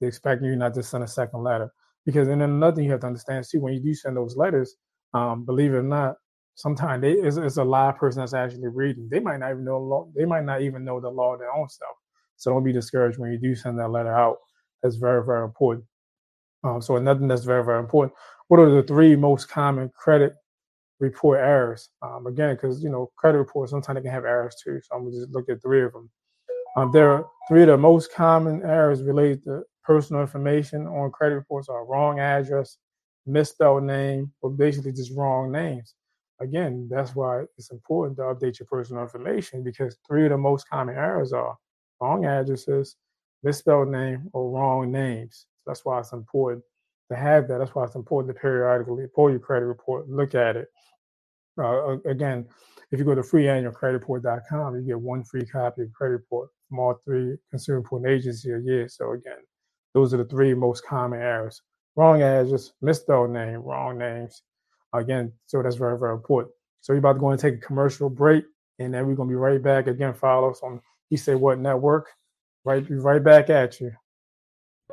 They're 0.00 0.08
expecting 0.08 0.48
you 0.48 0.56
not 0.56 0.74
to 0.74 0.82
send 0.82 1.04
a 1.04 1.08
second 1.08 1.42
letter. 1.42 1.72
Because 2.04 2.28
then 2.28 2.42
another 2.42 2.76
thing 2.76 2.84
you 2.84 2.90
have 2.90 3.00
to 3.00 3.06
understand 3.06 3.46
too, 3.50 3.60
when 3.60 3.72
you 3.72 3.80
do 3.80 3.94
send 3.94 4.16
those 4.16 4.36
letters, 4.36 4.76
um, 5.14 5.44
believe 5.44 5.72
it 5.72 5.78
or 5.78 5.82
not, 5.82 6.16
sometimes 6.54 7.00
they 7.00 7.12
it's, 7.12 7.36
it's, 7.36 7.56
a 7.56 7.64
live 7.64 7.96
person 7.96 8.20
that's 8.20 8.34
actually 8.34 8.68
reading. 8.68 9.08
They 9.10 9.20
might 9.20 9.38
not 9.38 9.52
even 9.52 9.64
know 9.64 9.78
law. 9.78 10.08
They 10.14 10.24
might 10.24 10.44
not 10.44 10.60
even 10.60 10.84
know 10.84 11.00
the 11.00 11.08
law 11.08 11.36
their 11.36 11.52
own 11.52 11.68
self. 11.68 11.96
So 12.36 12.50
don't 12.50 12.64
be 12.64 12.72
discouraged 12.72 13.18
when 13.18 13.32
you 13.32 13.38
do 13.38 13.54
send 13.54 13.78
that 13.78 13.88
letter 13.90 14.14
out. 14.14 14.36
That's 14.82 14.96
very 14.96 15.24
very 15.24 15.44
important. 15.44 15.86
Um, 16.64 16.80
so 16.80 16.96
another 16.96 17.26
that's 17.26 17.44
very 17.44 17.64
very 17.64 17.78
important. 17.78 18.16
What 18.48 18.60
are 18.60 18.70
the 18.70 18.82
three 18.82 19.16
most 19.16 19.48
common 19.48 19.90
credit 19.94 20.34
report 20.98 21.40
errors? 21.40 21.90
Um, 22.02 22.26
again, 22.26 22.54
because 22.54 22.82
you 22.82 22.90
know 22.90 23.10
credit 23.16 23.38
reports 23.38 23.70
sometimes 23.70 23.96
they 23.96 24.02
can 24.02 24.10
have 24.10 24.24
errors 24.24 24.56
too. 24.62 24.80
So 24.82 24.96
I'm 24.96 25.04
gonna 25.04 25.16
just 25.16 25.30
look 25.30 25.48
at 25.48 25.62
three 25.62 25.84
of 25.84 25.92
them. 25.92 26.10
Um, 26.76 26.90
there 26.92 27.10
are 27.12 27.26
three 27.48 27.62
of 27.62 27.68
the 27.68 27.76
most 27.76 28.12
common 28.12 28.62
errors 28.62 29.02
related 29.02 29.44
to 29.44 29.62
personal 29.84 30.22
information 30.22 30.86
on 30.86 31.10
credit 31.12 31.36
reports 31.36 31.68
are 31.68 31.86
wrong 31.86 32.18
address, 32.18 32.78
misspelled 33.26 33.84
name, 33.84 34.32
or 34.42 34.50
basically 34.50 34.92
just 34.92 35.12
wrong 35.14 35.52
names. 35.52 35.94
Again, 36.40 36.88
that's 36.90 37.14
why 37.14 37.44
it's 37.58 37.70
important 37.70 38.16
to 38.16 38.22
update 38.24 38.58
your 38.58 38.66
personal 38.66 39.02
information 39.02 39.62
because 39.62 39.96
three 40.06 40.24
of 40.24 40.30
the 40.30 40.38
most 40.38 40.68
common 40.68 40.96
errors 40.96 41.32
are 41.32 41.56
wrong 42.00 42.24
addresses, 42.24 42.96
misspelled 43.42 43.88
name, 43.88 44.28
or 44.32 44.50
wrong 44.50 44.90
names. 44.90 45.46
That's 45.66 45.84
why 45.84 46.00
it's 46.00 46.12
important 46.12 46.64
to 47.10 47.16
have 47.16 47.48
that. 47.48 47.58
That's 47.58 47.74
why 47.74 47.84
it's 47.84 47.94
important 47.94 48.34
to 48.34 48.40
periodically 48.40 49.06
pull 49.14 49.30
your 49.30 49.38
credit 49.38 49.66
report, 49.66 50.08
look 50.08 50.34
at 50.34 50.56
it. 50.56 50.68
Uh, 51.58 51.98
again, 52.06 52.46
if 52.90 52.98
you 52.98 53.04
go 53.04 53.14
to 53.14 53.22
freeannualcreditreport.com, 53.22 54.76
you 54.76 54.82
get 54.82 55.00
one 55.00 55.24
free 55.24 55.44
copy 55.44 55.82
of 55.82 55.92
credit 55.92 56.14
report 56.14 56.50
from 56.68 56.78
all 56.78 56.94
three 57.04 57.36
consumer 57.50 57.80
reporting 57.80 58.12
agencies 58.12 58.52
a 58.52 58.60
year. 58.60 58.88
So 58.88 59.12
again, 59.12 59.38
those 59.94 60.12
are 60.12 60.18
the 60.18 60.24
three 60.24 60.54
most 60.54 60.84
common 60.84 61.20
errors. 61.20 61.62
Wrong 61.96 62.22
address, 62.22 62.72
misspelled 62.82 63.30
name, 63.30 63.62
wrong 63.62 63.98
names. 63.98 64.42
Again, 64.92 65.32
so 65.46 65.62
that's 65.62 65.76
very, 65.76 65.98
very 65.98 66.14
important. 66.14 66.52
So 66.80 66.92
we're 66.92 66.98
about 66.98 67.14
to 67.14 67.18
go 67.20 67.30
and 67.30 67.40
take 67.40 67.54
a 67.54 67.58
commercial 67.58 68.10
break, 68.10 68.44
and 68.78 68.92
then 68.92 69.06
we're 69.06 69.14
gonna 69.14 69.28
be 69.28 69.36
right 69.36 69.62
back. 69.62 69.86
Again, 69.86 70.12
follow 70.14 70.50
us 70.50 70.60
on 70.62 70.80
He 71.08 71.16
Said 71.16 71.36
What 71.36 71.58
Network. 71.58 72.08
Right, 72.64 72.86
be 72.86 72.94
right 72.94 73.22
back 73.22 73.50
at 73.50 73.80
you. 73.80 73.92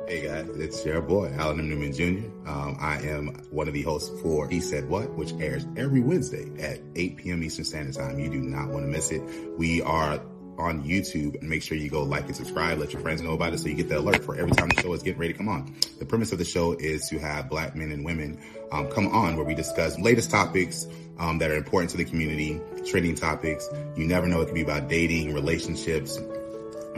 Hey 0.08 0.26
guys, 0.26 0.48
it's 0.56 0.84
your 0.84 1.00
boy 1.00 1.32
Alan 1.38 1.60
M. 1.60 1.70
Newman 1.70 1.92
Jr. 1.92 2.26
Um, 2.48 2.76
I 2.80 3.00
am 3.02 3.28
one 3.50 3.68
of 3.68 3.74
the 3.74 3.82
hosts 3.82 4.20
for 4.20 4.48
He 4.48 4.60
Said 4.60 4.88
What, 4.88 5.10
which 5.14 5.32
airs 5.34 5.64
every 5.76 6.00
Wednesday 6.00 6.50
at 6.60 6.80
8 6.96 7.16
p.m. 7.18 7.42
Eastern 7.44 7.64
Standard 7.64 7.94
Time. 7.94 8.18
You 8.18 8.28
do 8.28 8.40
not 8.40 8.68
want 8.68 8.84
to 8.84 8.90
miss 8.90 9.12
it. 9.12 9.22
We 9.56 9.80
are 9.82 10.20
on 10.58 10.82
YouTube 10.82 11.40
and 11.40 11.48
make 11.48 11.62
sure 11.62 11.76
you 11.76 11.88
go 11.88 12.02
like 12.02 12.26
and 12.26 12.34
subscribe. 12.34 12.78
Let 12.78 12.92
your 12.92 13.00
friends 13.00 13.22
know 13.22 13.32
about 13.32 13.54
it 13.54 13.58
so 13.58 13.68
you 13.68 13.74
get 13.74 13.88
the 13.88 14.00
alert 14.00 14.24
for 14.24 14.34
every 14.34 14.50
time 14.50 14.68
the 14.70 14.82
show 14.82 14.92
is 14.92 15.04
getting 15.04 15.20
ready 15.20 15.34
to 15.34 15.38
come 15.38 15.48
on. 15.48 15.74
The 16.00 16.04
premise 16.04 16.32
of 16.32 16.38
the 16.38 16.44
show 16.44 16.72
is 16.72 17.08
to 17.08 17.18
have 17.20 17.48
black 17.48 17.76
men 17.76 17.92
and 17.92 18.04
women 18.04 18.40
um, 18.72 18.88
come 18.88 19.06
on 19.08 19.36
where 19.36 19.46
we 19.46 19.54
discuss 19.54 19.98
latest 20.00 20.32
topics 20.32 20.86
um, 21.18 21.38
that 21.38 21.50
are 21.50 21.56
important 21.56 21.90
to 21.92 21.96
the 21.96 22.04
community, 22.04 22.60
trending 22.86 23.14
topics. 23.14 23.68
You 23.96 24.06
never 24.06 24.26
know. 24.26 24.40
It 24.40 24.46
could 24.46 24.54
be 24.54 24.62
about 24.62 24.88
dating, 24.88 25.32
relationships, 25.32 26.18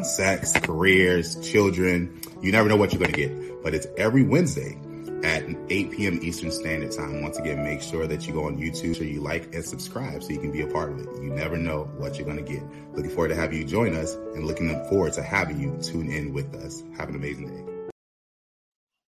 sex, 0.02 0.52
careers, 0.60 1.38
children. 1.48 2.20
You 2.44 2.52
never 2.52 2.68
know 2.68 2.76
what 2.76 2.92
you're 2.92 3.00
going 3.00 3.10
to 3.10 3.16
get, 3.16 3.62
but 3.62 3.72
it's 3.72 3.86
every 3.96 4.22
Wednesday 4.22 4.76
at 5.22 5.44
8 5.70 5.92
p.m. 5.92 6.20
Eastern 6.22 6.50
Standard 6.50 6.92
Time. 6.92 7.22
Once 7.22 7.38
again, 7.38 7.64
make 7.64 7.80
sure 7.80 8.06
that 8.06 8.26
you 8.26 8.34
go 8.34 8.44
on 8.44 8.58
YouTube, 8.58 8.96
so 8.96 9.02
you 9.02 9.22
like 9.22 9.54
and 9.54 9.64
subscribe 9.64 10.22
so 10.22 10.28
you 10.28 10.40
can 10.40 10.52
be 10.52 10.60
a 10.60 10.66
part 10.66 10.92
of 10.92 11.00
it. 11.00 11.08
You 11.22 11.30
never 11.30 11.56
know 11.56 11.84
what 11.96 12.18
you're 12.18 12.26
going 12.26 12.44
to 12.44 12.52
get. 12.52 12.62
Looking 12.92 13.10
forward 13.10 13.28
to 13.28 13.34
having 13.34 13.56
you 13.56 13.64
join 13.64 13.94
us 13.94 14.12
and 14.34 14.46
looking 14.46 14.68
forward 14.90 15.14
to 15.14 15.22
having 15.22 15.58
you 15.58 15.74
tune 15.80 16.10
in 16.10 16.34
with 16.34 16.54
us. 16.56 16.82
Have 16.98 17.08
an 17.08 17.14
amazing 17.14 17.46
day. 17.48 17.90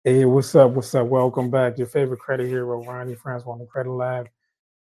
Hey, 0.04 0.24
what's 0.24 0.54
up? 0.54 0.70
What's 0.70 0.94
up? 0.94 1.08
Welcome 1.08 1.50
back. 1.50 1.78
Your 1.78 1.88
favorite 1.88 2.20
credit 2.20 2.46
hero, 2.46 2.84
Ronnie 2.84 3.16
Francois 3.16 3.54
on 3.54 3.58
the 3.58 3.66
Credit 3.66 3.90
Lab. 3.90 4.28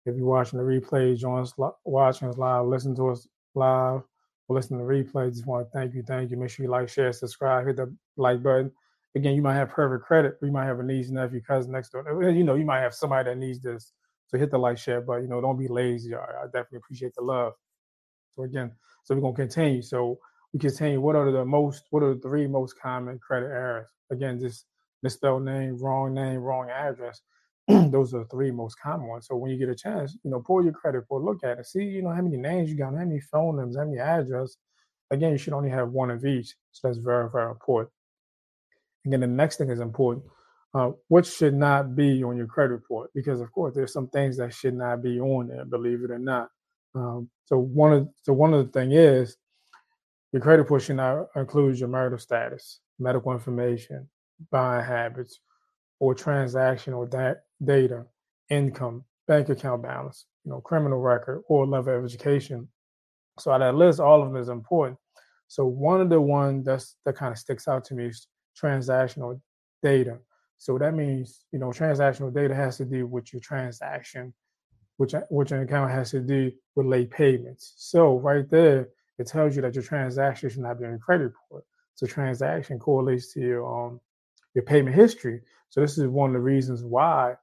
If 0.06 0.16
you're 0.16 0.26
watching 0.26 0.58
the 0.58 0.64
replay, 0.64 1.16
join 1.16 1.42
us, 1.42 1.54
watching 1.84 2.30
us 2.30 2.36
live, 2.36 2.66
listen 2.66 2.96
to 2.96 3.10
us 3.10 3.28
live, 3.54 4.02
or 4.48 4.56
listen 4.56 4.78
to 4.78 4.84
the 4.84 4.90
replay. 4.90 5.30
Just 5.32 5.46
want 5.46 5.66
to 5.66 5.70
thank 5.70 5.94
you, 5.94 6.02
thank 6.02 6.30
you. 6.30 6.36
Make 6.36 6.50
sure 6.50 6.64
you 6.64 6.70
like, 6.70 6.88
share, 6.88 7.12
subscribe, 7.12 7.66
hit 7.66 7.76
the 7.76 7.94
like 8.16 8.42
button 8.42 8.70
again, 9.14 9.34
you 9.34 9.42
might 9.42 9.54
have 9.54 9.70
perfect 9.70 10.04
credit, 10.04 10.38
you 10.42 10.50
might 10.50 10.66
have 10.66 10.80
a 10.80 10.82
niece, 10.82 11.10
nephew, 11.10 11.40
cousin 11.40 11.72
next 11.72 11.90
door. 11.90 12.04
You 12.30 12.44
know, 12.44 12.54
you 12.54 12.64
might 12.64 12.80
have 12.80 12.94
somebody 12.94 13.30
that 13.30 13.38
needs 13.38 13.60
this. 13.60 13.92
So 14.26 14.38
hit 14.38 14.50
the 14.50 14.58
like, 14.58 14.78
share, 14.78 15.00
but 15.00 15.22
you 15.22 15.28
know, 15.28 15.40
don't 15.40 15.58
be 15.58 15.68
lazy. 15.68 16.14
I, 16.14 16.18
I 16.18 16.44
definitely 16.46 16.78
appreciate 16.78 17.14
the 17.14 17.22
love. 17.22 17.52
So 18.34 18.42
again, 18.42 18.72
so 19.04 19.14
we're 19.14 19.20
gonna 19.20 19.34
continue. 19.34 19.82
So 19.82 20.18
we 20.52 20.58
continue. 20.58 21.00
What 21.00 21.14
are 21.14 21.30
the 21.30 21.44
most? 21.44 21.84
What 21.90 22.02
are 22.02 22.14
the 22.14 22.20
three 22.20 22.46
most 22.46 22.80
common 22.80 23.18
credit 23.18 23.46
errors? 23.46 23.88
Again, 24.10 24.40
just 24.40 24.64
misspelled 25.02 25.44
name, 25.44 25.78
wrong 25.78 26.14
name, 26.14 26.40
wrong 26.40 26.68
address. 26.70 27.20
Those 27.68 28.14
are 28.14 28.20
the 28.20 28.24
three 28.26 28.50
most 28.50 28.78
common 28.80 29.06
ones. 29.06 29.26
So 29.26 29.36
when 29.36 29.50
you 29.50 29.58
get 29.58 29.70
a 29.70 29.74
chance, 29.74 30.16
you 30.22 30.30
know, 30.30 30.40
pull 30.40 30.62
your 30.62 30.72
credit 30.72 30.98
report, 30.98 31.22
look 31.22 31.44
at 31.44 31.58
it, 31.58 31.66
see, 31.66 31.84
you 31.84 32.02
know, 32.02 32.10
how 32.10 32.20
many 32.20 32.36
names 32.36 32.70
you 32.70 32.76
got, 32.76 32.92
how 32.92 32.98
many 32.98 33.20
phone 33.20 33.56
numbers, 33.56 33.76
how 33.76 33.84
many 33.84 33.98
address. 33.98 34.56
Again, 35.10 35.32
you 35.32 35.38
should 35.38 35.52
only 35.52 35.70
have 35.70 35.90
one 35.90 36.10
of 36.10 36.24
each. 36.24 36.54
So 36.72 36.88
that's 36.88 36.98
very, 36.98 37.28
very 37.30 37.50
important. 37.50 37.92
Again, 39.06 39.20
the 39.20 39.26
next 39.26 39.56
thing 39.56 39.70
is 39.70 39.80
important. 39.80 40.24
Uh, 40.74 40.90
what 41.08 41.24
should 41.24 41.54
not 41.54 41.94
be 41.94 42.24
on 42.24 42.36
your 42.36 42.46
credit 42.46 42.72
report? 42.72 43.10
Because 43.14 43.40
of 43.40 43.50
course, 43.52 43.74
there's 43.74 43.92
some 43.92 44.08
things 44.08 44.36
that 44.38 44.52
should 44.52 44.74
not 44.74 45.02
be 45.02 45.20
on 45.20 45.48
there, 45.48 45.64
believe 45.64 46.02
it 46.02 46.10
or 46.10 46.18
not. 46.18 46.48
Um, 46.94 47.30
so 47.44 47.58
one 47.58 47.92
of 47.92 48.08
so 48.22 48.32
one 48.32 48.54
of 48.54 48.66
the 48.66 48.72
thing 48.72 48.92
is 48.92 49.36
your 50.32 50.42
credit 50.42 50.62
report 50.62 50.82
should 50.82 50.96
not 50.96 51.26
include 51.36 51.78
your 51.78 51.88
marital 51.88 52.18
status, 52.18 52.80
medical 52.98 53.32
information, 53.32 54.08
buying 54.50 54.84
habits, 54.84 55.38
or 56.04 56.14
transactional 56.14 57.08
da- 57.08 57.40
data, 57.64 58.04
income, 58.50 59.02
bank 59.26 59.48
account 59.48 59.82
balance, 59.82 60.26
you 60.44 60.50
know, 60.50 60.60
criminal 60.60 61.00
record, 61.00 61.42
or 61.48 61.66
level 61.66 61.96
of 61.96 62.04
education. 62.04 62.68
So 63.38 63.58
that 63.58 63.74
list, 63.74 64.00
all 64.00 64.22
of 64.22 64.28
them 64.28 64.36
is 64.36 64.50
important. 64.50 64.98
So 65.48 65.64
one 65.64 66.02
of 66.02 66.10
the 66.10 66.20
ones 66.20 66.66
that's 66.66 66.96
that 67.06 67.16
kind 67.16 67.32
of 67.32 67.38
sticks 67.38 67.66
out 67.68 67.86
to 67.86 67.94
me 67.94 68.04
is 68.08 68.28
transactional 68.62 69.40
data. 69.82 70.18
So 70.58 70.76
that 70.76 70.92
means, 70.92 71.46
you 71.52 71.58
know, 71.58 71.68
transactional 71.68 72.34
data 72.34 72.54
has 72.54 72.76
to 72.76 72.84
do 72.84 73.06
with 73.06 73.32
your 73.32 73.40
transaction, 73.40 74.34
which 74.98 75.14
which 75.30 75.52
an 75.52 75.62
account 75.62 75.90
has 75.90 76.10
to 76.10 76.20
do 76.20 76.52
with 76.76 76.84
late 76.84 77.10
payments. 77.10 77.72
So 77.78 78.18
right 78.18 78.48
there, 78.50 78.90
it 79.18 79.26
tells 79.26 79.56
you 79.56 79.62
that 79.62 79.74
your 79.74 79.84
transaction 79.84 80.50
should 80.50 80.60
not 80.60 80.78
be 80.78 80.84
on 80.84 80.90
your 80.90 80.98
credit 80.98 81.32
report. 81.32 81.64
So 81.94 82.06
transaction 82.06 82.78
correlates 82.78 83.32
to 83.32 83.40
your 83.40 83.64
um 83.64 84.00
your 84.54 84.64
payment 84.64 84.94
history. 84.94 85.40
So 85.74 85.80
this 85.80 85.98
is 85.98 86.06
one 86.06 86.30
of 86.30 86.34
the 86.34 86.38
reasons 86.38 86.84
why 86.84 87.34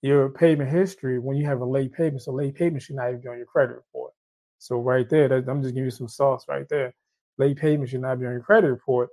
your 0.00 0.30
payment 0.30 0.70
history, 0.70 1.18
when 1.18 1.36
you 1.36 1.44
have 1.44 1.60
a 1.60 1.66
late 1.66 1.92
payment, 1.92 2.22
so 2.22 2.32
late 2.32 2.54
payment 2.54 2.82
should 2.82 2.96
not 2.96 3.10
even 3.10 3.20
be 3.20 3.28
on 3.28 3.36
your 3.36 3.44
credit 3.44 3.74
report. 3.74 4.14
So 4.56 4.78
right 4.78 5.06
there, 5.06 5.28
that, 5.28 5.46
I'm 5.46 5.60
just 5.62 5.74
giving 5.74 5.84
you 5.84 5.90
some 5.90 6.08
sauce 6.08 6.46
right 6.48 6.66
there. 6.70 6.94
Late 7.36 7.58
payment 7.58 7.90
should 7.90 8.00
not 8.00 8.18
be 8.18 8.24
on 8.24 8.32
your 8.32 8.40
credit 8.40 8.70
report 8.70 9.10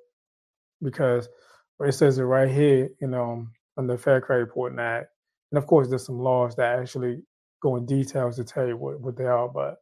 because 0.82 1.28
it 1.82 1.92
says 1.92 2.18
it 2.18 2.24
right 2.24 2.50
here 2.50 2.92
in 3.02 3.14
um 3.14 3.52
on 3.76 3.88
the 3.88 3.98
Fair 3.98 4.22
Credit 4.22 4.46
Reporting 4.46 4.80
Act. 4.80 5.08
And 5.52 5.58
of 5.58 5.68
course, 5.68 5.90
there's 5.90 6.06
some 6.06 6.20
laws 6.20 6.56
that 6.56 6.80
actually 6.80 7.24
go 7.62 7.76
in 7.76 7.86
details 7.86 8.38
to 8.38 8.46
tell 8.46 8.66
you 8.66 8.78
what, 8.78 9.02
what 9.02 9.18
they 9.18 9.26
are. 9.26 9.50
But 9.50 9.80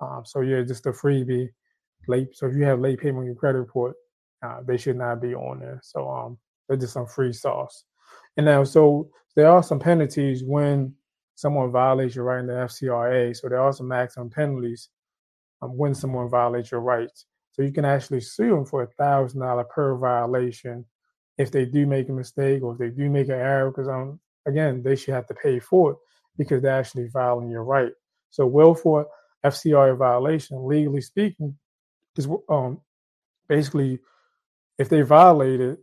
um, 0.00 0.22
so 0.24 0.40
yeah, 0.40 0.62
just 0.62 0.86
a 0.86 0.92
freebie 0.92 1.50
late. 2.08 2.28
So 2.32 2.46
if 2.46 2.56
you 2.56 2.64
have 2.64 2.80
late 2.80 3.00
payment 3.00 3.18
on 3.18 3.26
your 3.26 3.34
credit 3.34 3.58
report, 3.58 3.96
uh, 4.42 4.60
they 4.66 4.78
should 4.78 4.96
not 4.96 5.20
be 5.20 5.34
on 5.34 5.60
there. 5.60 5.82
So 5.82 6.08
um, 6.08 6.38
they're 6.66 6.78
just 6.78 6.94
some 6.94 7.06
free 7.06 7.34
sauce. 7.34 7.84
And 8.36 8.46
now, 8.46 8.64
so 8.64 9.10
there 9.36 9.50
are 9.50 9.62
some 9.62 9.78
penalties 9.78 10.42
when 10.44 10.94
someone 11.34 11.70
violates 11.70 12.14
your 12.14 12.24
right 12.24 12.40
in 12.40 12.46
the 12.46 12.52
FCRA. 12.52 13.36
So 13.36 13.48
there 13.48 13.60
are 13.60 13.72
some 13.72 13.88
maximum 13.88 14.30
penalties 14.30 14.88
um, 15.62 15.76
when 15.76 15.94
someone 15.94 16.28
violates 16.28 16.70
your 16.70 16.80
rights. 16.80 17.26
So 17.52 17.62
you 17.62 17.72
can 17.72 17.84
actually 17.84 18.20
sue 18.20 18.50
them 18.50 18.64
for 18.64 18.82
a 18.82 18.86
thousand 18.86 19.40
dollar 19.40 19.64
per 19.64 19.96
violation 19.96 20.84
if 21.38 21.50
they 21.50 21.64
do 21.64 21.86
make 21.86 22.08
a 22.08 22.12
mistake 22.12 22.62
or 22.62 22.72
if 22.72 22.78
they 22.78 22.90
do 22.90 23.08
make 23.08 23.28
an 23.28 23.34
error. 23.34 23.70
Because 23.70 23.88
um, 23.88 24.20
again, 24.46 24.82
they 24.82 24.96
should 24.96 25.14
have 25.14 25.26
to 25.28 25.34
pay 25.34 25.60
for 25.60 25.92
it 25.92 25.96
because 26.36 26.62
they're 26.62 26.78
actually 26.78 27.08
violating 27.08 27.50
your 27.50 27.64
right. 27.64 27.92
So 28.30 28.46
willful 28.46 29.04
FCRA 29.44 29.96
violation, 29.96 30.66
legally 30.66 31.00
speaking, 31.00 31.56
is 32.16 32.28
um 32.48 32.80
basically 33.48 34.00
if 34.78 34.88
they 34.88 35.02
violate 35.02 35.60
it, 35.60 35.78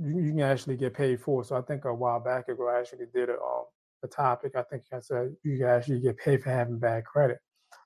you, 0.00 0.20
you, 0.20 0.30
can 0.30 0.40
actually 0.40 0.76
get 0.76 0.94
paid 0.94 1.20
for. 1.20 1.44
So 1.44 1.56
I 1.56 1.62
think 1.62 1.84
a 1.84 1.94
while 1.94 2.20
back 2.20 2.48
ago, 2.48 2.68
I 2.68 2.80
actually 2.80 3.06
did 3.12 3.28
a, 3.28 3.34
um, 3.34 3.64
a 4.02 4.08
topic. 4.08 4.52
I 4.56 4.62
think 4.62 4.84
I 4.92 5.00
said 5.00 5.34
you 5.42 5.58
can 5.58 5.66
actually 5.66 6.00
get 6.00 6.18
paid 6.18 6.42
for 6.42 6.50
having 6.50 6.78
bad 6.78 7.04
credit. 7.04 7.38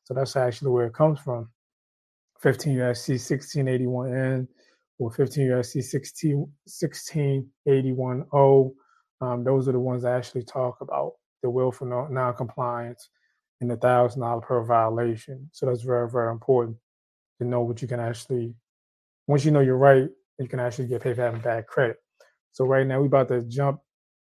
So 0.05 0.15
that's 0.15 0.37
actually 0.37 0.71
where 0.71 0.87
it 0.87 0.95
comes 0.95 1.21
from. 1.21 1.49
15 2.41 2.77
USC 2.77 3.15
1681N 3.15 4.47
or 4.99 5.11
15 5.11 5.49
USC 5.49 5.83
16, 5.83 6.47
1681O. 6.69 8.73
Um, 9.21 9.45
those 9.45 9.69
are 9.69 9.73
the 9.73 9.81
ones 9.81 10.03
that 10.03 10.17
actually 10.17 10.43
talk 10.43 10.81
about 10.81 11.13
the 11.43 11.51
willful 11.51 12.09
non-compliance 12.11 13.09
and 13.61 13.71
the 13.71 13.77
thousand 13.77 14.21
dollar 14.21 14.41
per 14.41 14.63
violation. 14.63 15.49
So 15.53 15.67
that's 15.67 15.83
very, 15.83 16.11
very 16.11 16.31
important 16.31 16.77
to 17.41 17.47
know 17.47 17.63
what 17.63 17.83
you 17.83 17.89
can 17.89 18.01
actually. 18.01 18.55
Once 19.27 19.45
you 19.45 19.51
know 19.51 19.61
you're 19.61 19.79
right, 19.79 20.09
you 20.39 20.49
can 20.49 20.61
actually 20.61 20.89
get 20.89 21.03
paid 21.03 21.17
for 21.17 21.23
having 21.23 21.41
bad 21.41 21.67
credit. 21.67 21.97
So 22.55 22.65
right 22.65 22.87
now 22.87 23.01
we're 23.01 23.07
about 23.07 23.29
to 23.29 23.43
jump 23.43 23.81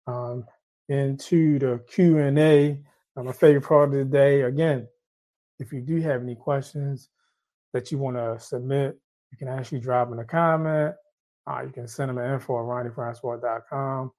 um, 0.06 0.44
into 0.90 1.58
the 1.58 1.82
Q 1.88 2.18
and 2.18 2.38
A. 2.38 2.78
Uh, 3.16 3.22
my 3.22 3.32
favorite 3.32 3.64
part 3.64 3.88
of 3.88 3.94
the 3.94 4.04
day. 4.04 4.42
Again, 4.42 4.86
if 5.58 5.72
you 5.72 5.80
do 5.80 5.96
have 6.02 6.22
any 6.22 6.34
questions 6.34 7.08
that 7.72 7.90
you 7.90 7.96
want 7.96 8.18
to 8.18 8.38
submit, 8.38 8.98
you 9.32 9.38
can 9.38 9.48
actually 9.48 9.80
drop 9.80 10.12
in 10.12 10.18
a 10.18 10.24
comment. 10.24 10.94
Uh, 11.46 11.62
you 11.62 11.72
can 11.72 11.88
send 11.88 12.10
them 12.10 12.18
at 12.18 12.30
info 12.30 12.58
at 12.58 12.66
ronniefrancois.com. 12.66 14.12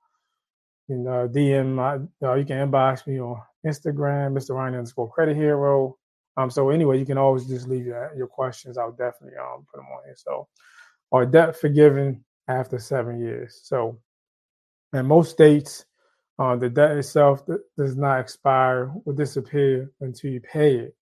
You 0.88 0.98
know, 0.98 1.30
DM 1.32 1.76
my, 1.76 2.00
uh, 2.28 2.34
you 2.34 2.46
can 2.46 2.68
inbox 2.68 3.06
me 3.06 3.20
on 3.22 3.40
Instagram, 3.64 4.34
Mr. 4.34 4.56
Ronnie 4.56 4.78
underscore 4.78 5.12
credit 5.12 5.36
hero. 5.36 5.96
Um, 6.36 6.50
so 6.50 6.72
anyway, 6.72 6.98
you 6.98 7.06
can 7.06 7.20
always 7.20 7.46
just 7.46 7.68
leave 7.68 7.86
your, 7.86 8.12
your 8.18 8.26
questions. 8.26 8.76
I'll 8.76 8.92
definitely 8.92 9.38
um 9.38 9.68
put 9.72 9.78
them 9.78 9.86
on 9.86 10.04
here. 10.04 10.16
So, 10.18 10.48
are 11.12 11.28
debt 11.28 11.56
forgiven 11.56 12.26
after 12.50 12.80
seven 12.80 13.22
years? 13.22 13.62
So, 13.64 13.98
in 14.94 15.06
most 15.06 15.32
states, 15.32 15.86
uh, 16.40 16.56
the 16.56 16.70
debt 16.70 16.98
itself 16.98 17.44
does 17.78 17.96
not 17.96 18.20
expire 18.20 18.92
or 19.06 19.14
disappear 19.14 19.92
until 20.02 20.32
you 20.32 20.42
pay 20.42 20.76
it. 20.76 20.96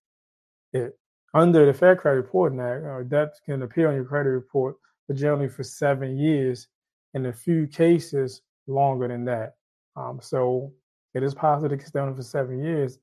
It 0.73 0.99
under 1.33 1.65
the 1.65 1.73
Fair 1.73 1.95
Credit 1.95 2.17
Reporting 2.17 2.59
Act, 2.59 2.85
uh, 2.85 3.03
debts 3.03 3.39
can 3.45 3.61
appear 3.61 3.89
on 3.89 3.95
your 3.95 4.05
credit 4.05 4.29
report, 4.29 4.75
but 5.07 5.17
generally 5.17 5.47
for 5.47 5.63
seven 5.63 6.17
years, 6.17 6.67
in 7.13 7.27
a 7.27 7.33
few 7.33 7.67
cases 7.67 8.41
longer 8.65 9.07
than 9.07 9.25
that. 9.25 9.55
Um, 9.95 10.19
so 10.21 10.73
it 11.13 11.23
is 11.23 11.35
possible 11.35 11.69
to 11.69 11.75
extend 11.75 12.09
it 12.09 12.15
for 12.15 12.23
seven 12.23 12.63
years, 12.63 12.99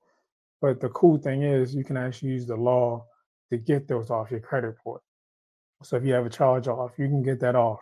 but 0.60 0.80
the 0.80 0.88
cool 0.90 1.18
thing 1.18 1.42
is 1.42 1.74
you 1.74 1.84
can 1.84 1.96
actually 1.96 2.30
use 2.30 2.46
the 2.46 2.56
law 2.56 3.06
to 3.50 3.58
get 3.58 3.86
those 3.86 4.10
off 4.10 4.30
your 4.30 4.40
credit 4.40 4.68
report. 4.68 5.02
So 5.82 5.96
if 5.96 6.04
you 6.04 6.14
have 6.14 6.26
a 6.26 6.30
charge 6.30 6.66
off, 6.66 6.92
you 6.98 7.06
can 7.06 7.22
get 7.22 7.40
that 7.40 7.56
off. 7.56 7.80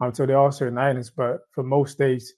Um, 0.00 0.14
so 0.14 0.26
there 0.26 0.38
are 0.38 0.52
certain 0.52 0.78
items, 0.78 1.10
but 1.10 1.40
for 1.52 1.62
most 1.62 1.92
states, 1.92 2.32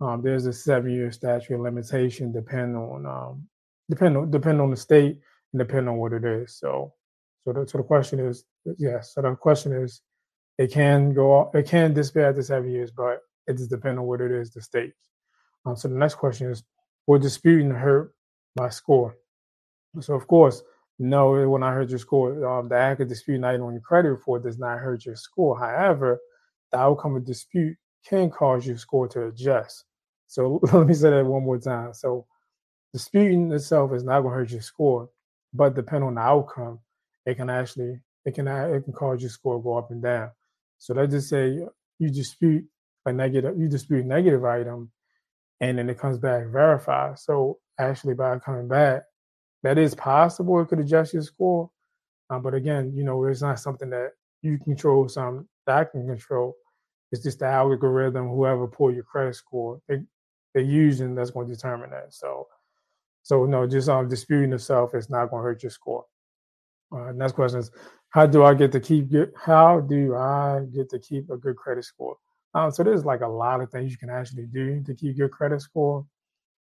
um, 0.00 0.22
there's 0.22 0.46
a 0.46 0.52
seven-year 0.52 1.12
statute 1.12 1.54
of 1.54 1.60
limitation, 1.60 2.32
depending 2.32 2.76
on 2.76 3.06
um, 3.06 3.48
depend 3.88 4.16
on 4.16 4.30
depend 4.30 4.60
on 4.60 4.70
the 4.70 4.76
state 4.76 5.20
and 5.52 5.58
depend 5.58 5.88
on 5.88 5.96
what 5.96 6.12
it 6.12 6.24
is. 6.24 6.56
So, 6.58 6.92
so 7.44 7.52
the, 7.52 7.68
so 7.68 7.78
the 7.78 7.84
question 7.84 8.18
is, 8.20 8.44
yes. 8.78 9.14
So 9.14 9.22
the 9.22 9.34
question 9.36 9.72
is, 9.72 10.00
it 10.58 10.72
can 10.72 11.14
go, 11.14 11.50
it 11.54 11.68
can 11.68 11.94
disappear 11.94 12.28
after 12.28 12.42
seven 12.42 12.70
years, 12.70 12.90
but 12.90 13.20
it 13.46 13.56
just 13.56 13.70
depends 13.70 13.98
on 13.98 14.06
what 14.06 14.20
it 14.20 14.32
is, 14.32 14.50
the 14.50 14.62
state. 14.62 14.94
Um, 15.66 15.76
so 15.76 15.88
the 15.88 15.94
next 15.94 16.14
question 16.14 16.50
is, 16.50 16.62
will 17.06 17.18
disputing 17.18 17.70
hurt 17.70 18.14
my 18.56 18.70
score? 18.70 19.16
So 20.00 20.14
of 20.14 20.26
course, 20.26 20.62
no, 20.98 21.30
will 21.30 21.58
not 21.58 21.74
hurt 21.74 21.90
your 21.90 21.98
score. 21.98 22.46
Um, 22.46 22.68
the 22.68 22.76
act 22.76 23.00
of 23.00 23.08
disputing 23.08 23.44
item 23.44 23.62
on 23.62 23.72
your 23.72 23.82
credit 23.82 24.10
report 24.10 24.42
does 24.42 24.58
not 24.58 24.78
hurt 24.78 25.04
your 25.04 25.16
score. 25.16 25.58
However, 25.58 26.20
the 26.74 26.80
outcome 26.80 27.14
of 27.14 27.24
dispute 27.24 27.76
can 28.04 28.28
cause 28.30 28.66
your 28.66 28.76
score 28.76 29.06
to 29.08 29.28
adjust. 29.28 29.84
So 30.26 30.60
let 30.72 30.86
me 30.86 30.94
say 30.94 31.10
that 31.10 31.24
one 31.24 31.44
more 31.44 31.58
time. 31.58 31.94
So 31.94 32.26
disputing 32.92 33.52
itself 33.52 33.92
is 33.94 34.02
not 34.02 34.22
going 34.22 34.32
to 34.32 34.38
hurt 34.38 34.50
your 34.50 34.60
score, 34.60 35.08
but 35.52 35.76
depending 35.76 36.08
on 36.08 36.16
the 36.16 36.20
outcome, 36.20 36.80
it 37.26 37.36
can 37.36 37.48
actually 37.48 38.00
it 38.24 38.34
can 38.34 38.48
it 38.48 38.84
can 38.84 38.92
cause 38.92 39.20
your 39.20 39.30
score 39.30 39.56
to 39.56 39.62
go 39.62 39.78
up 39.78 39.90
and 39.90 40.02
down. 40.02 40.30
So 40.78 40.94
let's 40.94 41.12
just 41.12 41.28
say 41.28 41.60
you 41.98 42.10
dispute 42.10 42.64
a 43.06 43.12
negative 43.12 43.56
you 43.56 43.68
dispute 43.68 44.04
a 44.04 44.08
negative 44.08 44.44
item, 44.44 44.90
and 45.60 45.78
then 45.78 45.88
it 45.88 45.98
comes 45.98 46.18
back 46.18 46.48
verified. 46.48 47.18
So 47.20 47.58
actually, 47.78 48.14
by 48.14 48.38
coming 48.40 48.66
back, 48.66 49.04
that 49.62 49.78
is 49.78 49.94
possible. 49.94 50.60
It 50.60 50.66
could 50.66 50.80
adjust 50.80 51.14
your 51.14 51.22
score, 51.22 51.70
um, 52.30 52.42
but 52.42 52.54
again, 52.54 52.92
you 52.94 53.04
know, 53.04 53.24
it's 53.26 53.42
not 53.42 53.60
something 53.60 53.90
that 53.90 54.10
you 54.42 54.58
control. 54.58 55.08
Some 55.08 55.48
that 55.66 55.78
I 55.78 55.84
can 55.84 56.06
control. 56.06 56.56
It's 57.14 57.22
just 57.22 57.38
the 57.38 57.46
algorithm, 57.46 58.28
whoever 58.28 58.66
pull 58.66 58.92
your 58.92 59.04
credit 59.04 59.36
score, 59.36 59.80
they, 59.86 60.00
they're 60.52 60.64
using 60.64 61.14
that's 61.14 61.30
going 61.30 61.46
to 61.46 61.54
determine 61.54 61.90
that. 61.90 62.12
So, 62.12 62.48
so 63.22 63.44
no, 63.46 63.68
just 63.68 63.88
um, 63.88 64.08
disputing 64.08 64.50
yourself 64.50 64.96
is 64.96 65.08
not 65.08 65.30
going 65.30 65.42
to 65.42 65.44
hurt 65.44 65.62
your 65.62 65.70
score. 65.70 66.04
Uh, 66.90 67.12
next 67.12 67.32
question 67.32 67.60
is, 67.60 67.70
how 68.08 68.26
do 68.26 68.42
I 68.42 68.52
get 68.54 68.72
to 68.72 68.80
keep 68.80 69.12
good? 69.12 69.32
How 69.36 69.78
do 69.78 70.16
I 70.16 70.62
get 70.74 70.90
to 70.90 70.98
keep 70.98 71.30
a 71.30 71.36
good 71.36 71.54
credit 71.54 71.84
score? 71.84 72.16
Um, 72.52 72.72
so 72.72 72.82
there's 72.82 73.04
like 73.04 73.20
a 73.20 73.28
lot 73.28 73.60
of 73.60 73.70
things 73.70 73.92
you 73.92 73.98
can 73.98 74.10
actually 74.10 74.46
do 74.46 74.82
to 74.82 74.94
keep 74.94 75.16
your 75.16 75.28
credit 75.28 75.60
score. 75.60 76.04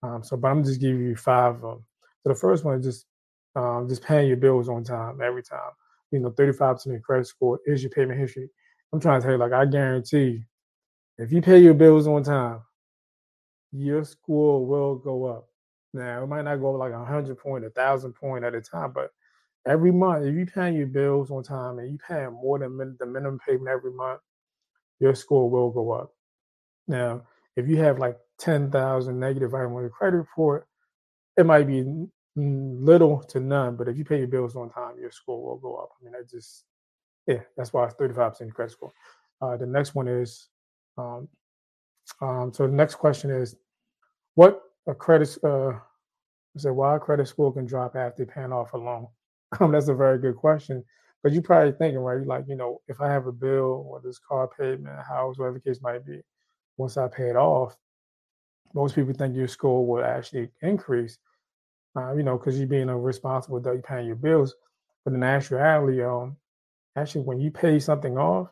Um, 0.04 0.22
so, 0.22 0.36
but 0.36 0.50
I'm 0.50 0.66
just 0.66 0.82
giving 0.82 1.06
you 1.06 1.16
five 1.16 1.56
of 1.56 1.62
them. 1.62 1.86
So 2.24 2.30
the 2.30 2.36
first 2.36 2.66
one 2.66 2.78
is 2.78 2.86
just 2.86 3.06
um, 3.56 3.88
just 3.88 4.04
paying 4.04 4.28
your 4.28 4.38
bills 4.38 4.68
on 4.68 4.84
time 4.84 5.22
every 5.22 5.44
time. 5.44 5.72
You 6.12 6.20
know, 6.20 6.32
35% 6.32 6.86
of 6.86 6.92
your 6.92 7.00
credit 7.00 7.28
score 7.28 7.60
is 7.66 7.84
your 7.84 7.90
payment 7.90 8.20
history. 8.20 8.50
I'm 8.94 9.00
trying 9.00 9.22
to 9.22 9.26
tell 9.26 9.34
you, 9.34 9.40
like 9.40 9.54
I 9.54 9.66
guarantee, 9.66 10.44
if 11.18 11.32
you 11.32 11.42
pay 11.42 11.60
your 11.60 11.74
bills 11.76 12.08
on 12.08 12.24
time, 12.24 12.62
your 13.72 14.04
score 14.04 14.66
will 14.66 14.96
go 14.96 15.26
up. 15.26 15.48
Now 15.94 16.24
it 16.24 16.28
might 16.28 16.44
not 16.44 16.58
go 16.58 16.74
up 16.74 16.80
like 16.80 16.94
a 16.94 17.06
hundred 17.06 17.38
point, 17.38 17.66
a 17.66 17.70
thousand 17.70 18.14
point 18.14 18.46
at 18.46 18.56
a 18.56 18.62
time, 18.62 18.92
but 18.94 19.12
every 19.68 19.92
month, 19.92 20.26
if 20.26 20.36
you 20.36 20.46
pay 20.46 20.74
your 20.74 20.88
bills 20.88 21.32
on 21.32 21.44
time 21.44 21.80
and 21.80 21.92
you 21.92 21.98
pay 22.08 22.26
more 22.28 22.60
than 22.60 22.78
min- 22.78 22.98
the 23.00 23.06
minimum 23.06 23.40
payment 23.48 23.68
every 23.70 23.92
month, 23.92 24.22
your 25.00 25.16
score 25.16 25.50
will 25.50 25.72
go 25.72 25.92
up. 25.92 26.14
Now, 26.88 27.24
if 27.56 27.68
you 27.68 27.78
have 27.78 28.00
like 28.00 28.18
10,000 28.40 29.20
negative 29.20 29.54
item 29.54 29.74
on 29.76 29.82
your 29.82 29.90
credit 29.90 30.18
report, 30.18 30.68
it 31.38 31.46
might 31.46 31.68
be 31.68 32.08
little 32.36 33.22
to 33.24 33.40
none, 33.40 33.76
but 33.76 33.88
if 33.88 33.98
you 33.98 34.06
pay 34.06 34.20
your 34.20 34.28
bills 34.28 34.56
on 34.56 34.70
time, 34.70 34.96
your 35.00 35.12
score 35.12 35.44
will 35.44 35.58
go 35.58 35.76
up. 35.76 35.90
I 36.00 36.04
mean, 36.04 36.14
that 36.14 36.30
just, 36.30 36.66
yeah, 37.28 37.40
that's 37.58 37.74
why 37.74 37.86
it's 37.86 37.96
35% 37.96 38.54
credit 38.54 38.72
score. 38.72 38.92
Uh, 39.42 39.58
the 39.58 39.66
next 39.66 39.96
one 39.96 40.08
is, 40.08 40.50
um, 40.98 41.28
um, 42.22 42.52
so 42.54 42.68
the 42.68 42.74
next 42.74 42.96
question 42.96 43.30
is, 43.30 43.56
what 44.36 44.62
a 44.88 44.94
credit, 44.94 45.36
uh, 45.44 45.74
so 46.58 46.74
why 46.74 46.96
a 46.96 47.00
credit 47.00 47.28
score 47.28 47.54
can 47.54 47.66
drop 47.66 47.96
after 47.96 48.26
paying 48.26 48.52
off 48.52 48.74
a 48.74 48.78
loan? 48.78 49.08
Um, 49.60 49.74
that's 49.74 49.90
a 49.90 49.94
very 49.94 50.18
good 50.18 50.38
question. 50.38 50.82
But 51.22 51.34
you're 51.34 51.42
probably 51.42 51.74
thinking, 51.74 52.00
right? 52.00 52.26
Like, 52.26 52.46
you 52.48 52.56
know, 52.56 52.80
if 52.88 53.02
I 53.02 53.10
have 53.10 53.28
a 53.28 53.34
bill 53.34 53.86
or 53.86 54.00
this 54.02 54.18
car 54.18 54.48
payment, 54.48 54.88
house, 55.06 55.38
whatever 55.38 55.60
the 55.60 55.70
case 55.70 55.82
might 55.82 56.06
be, 56.06 56.22
once 56.78 56.96
I 56.96 57.10
pay 57.10 57.30
it 57.30 57.36
off, 57.36 57.76
most 58.74 58.96
people 58.96 59.14
think 59.14 59.36
your 59.36 59.48
score 59.48 59.86
will 59.86 60.04
actually 60.04 60.50
increase, 60.62 61.18
uh, 61.96 62.14
you 62.14 62.24
know, 62.24 62.38
because 62.38 62.58
you're 62.58 62.68
being 62.68 62.90
a 62.90 62.98
responsible 62.98 63.62
you're 63.64 63.82
paying 63.82 64.08
your 64.08 64.16
bills. 64.16 64.56
But 65.04 65.14
in 65.14 65.24
actuality, 65.24 66.04
um, 66.04 66.38
actually, 66.98 67.22
when 67.24 67.40
you 67.40 67.52
pay 67.52 67.80
something 67.80 68.18
off, 68.18 68.50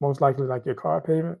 most 0.00 0.20
likely 0.20 0.46
like 0.46 0.66
your 0.66 0.74
car 0.74 1.00
payment, 1.00 1.38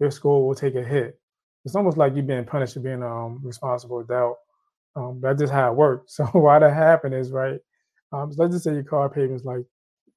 your 0.00 0.10
score 0.10 0.46
will 0.46 0.54
take 0.54 0.74
a 0.74 0.82
hit. 0.82 1.18
It's 1.64 1.76
almost 1.76 1.96
like 1.96 2.14
you're 2.14 2.24
being 2.24 2.44
punished 2.44 2.74
for 2.74 2.80
being 2.80 3.02
um, 3.02 3.40
responsible 3.42 4.00
adult. 4.00 4.38
Um, 4.96 5.20
that's 5.22 5.40
just 5.40 5.52
how 5.52 5.70
it 5.70 5.76
works. 5.76 6.14
So 6.16 6.24
why 6.26 6.58
that 6.58 6.74
happen 6.74 7.12
is 7.12 7.30
right. 7.30 7.60
Um, 8.12 8.32
so 8.32 8.42
let's 8.42 8.54
just 8.54 8.64
say 8.64 8.74
your 8.74 8.82
car 8.82 9.08
payment 9.08 9.34
is 9.34 9.44
like, 9.44 9.64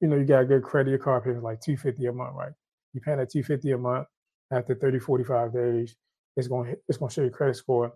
you 0.00 0.08
know, 0.08 0.16
you 0.16 0.24
got 0.24 0.48
good 0.48 0.62
credit, 0.62 0.90
your 0.90 0.98
car 0.98 1.20
payment 1.20 1.38
is 1.38 1.44
like 1.44 1.60
250 1.60 2.06
a 2.06 2.12
month, 2.12 2.34
right? 2.36 2.52
You 2.92 3.00
paying 3.00 3.18
that 3.18 3.30
250 3.30 3.72
a 3.72 3.78
month 3.78 4.06
after 4.52 4.74
30, 4.74 4.98
45 4.98 5.52
days, 5.54 5.96
it's 6.36 6.48
gonna 6.48 6.74
it's 6.88 6.98
gonna 6.98 7.10
show 7.10 7.22
your 7.22 7.30
credit 7.30 7.56
score. 7.56 7.92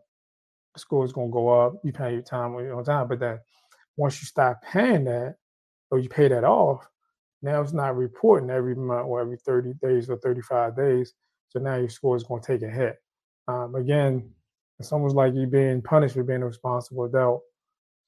The 0.75 0.81
score 0.81 1.05
is 1.05 1.13
gonna 1.13 1.31
go 1.31 1.49
up. 1.49 1.75
You 1.85 1.93
pay 1.93 2.13
your 2.13 2.23
time 2.23 2.55
on 2.55 2.85
time, 2.85 3.09
but 3.09 3.21
then 3.21 3.41
once 3.97 4.21
you 4.23 4.27
stop 4.27 4.63
paying 4.63 5.05
that 5.05 5.37
or 5.91 5.99
you 5.99 6.09
pay 6.09 6.29
that 6.29 6.45
off, 6.45 6.89
now 7.43 7.61
it's 7.61 7.73
not 7.73 7.97
reporting 7.97 8.51
every 8.51 8.75
month 8.75 9.07
or 9.07 9.21
every 9.21 9.37
30 9.37 9.75
days 9.83 10.11
or 10.11 10.17
35 10.19 10.77
days. 10.77 11.15
So 11.49 11.59
now 11.59 11.77
your 11.77 11.89
score 11.89 12.17
is 12.17 12.23
going 12.23 12.43
to 12.43 12.47
take 12.47 12.63
a 12.63 12.71
hit. 12.71 12.97
Um, 13.49 13.75
again, 13.75 14.31
it's 14.79 14.93
almost 14.93 15.17
like 15.17 15.35
you're 15.35 15.47
being 15.47 15.83
punished 15.83 16.15
for 16.15 16.23
being 16.23 16.43
a 16.43 16.47
responsible 16.47 17.05
adult. 17.05 17.43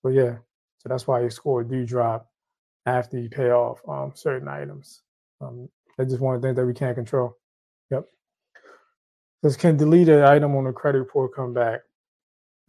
But 0.02 0.10
yeah, 0.10 0.36
so 0.78 0.88
that's 0.88 1.06
why 1.06 1.20
your 1.20 1.30
score 1.30 1.64
do 1.64 1.84
drop 1.84 2.28
after 2.86 3.18
you 3.18 3.28
pay 3.28 3.50
off 3.50 3.80
um, 3.88 4.12
certain 4.14 4.48
items. 4.48 5.02
Um, 5.40 5.68
that's 5.96 6.10
just 6.10 6.22
one 6.22 6.40
the 6.40 6.52
that 6.52 6.66
we 6.66 6.74
can't 6.74 6.96
control. 6.96 7.36
Yep. 7.90 8.06
This 9.42 9.56
can 9.56 9.76
delete 9.76 10.08
an 10.08 10.24
item 10.24 10.56
on 10.56 10.64
the 10.64 10.72
credit 10.72 10.98
report 10.98 11.34
come 11.34 11.52
back. 11.52 11.80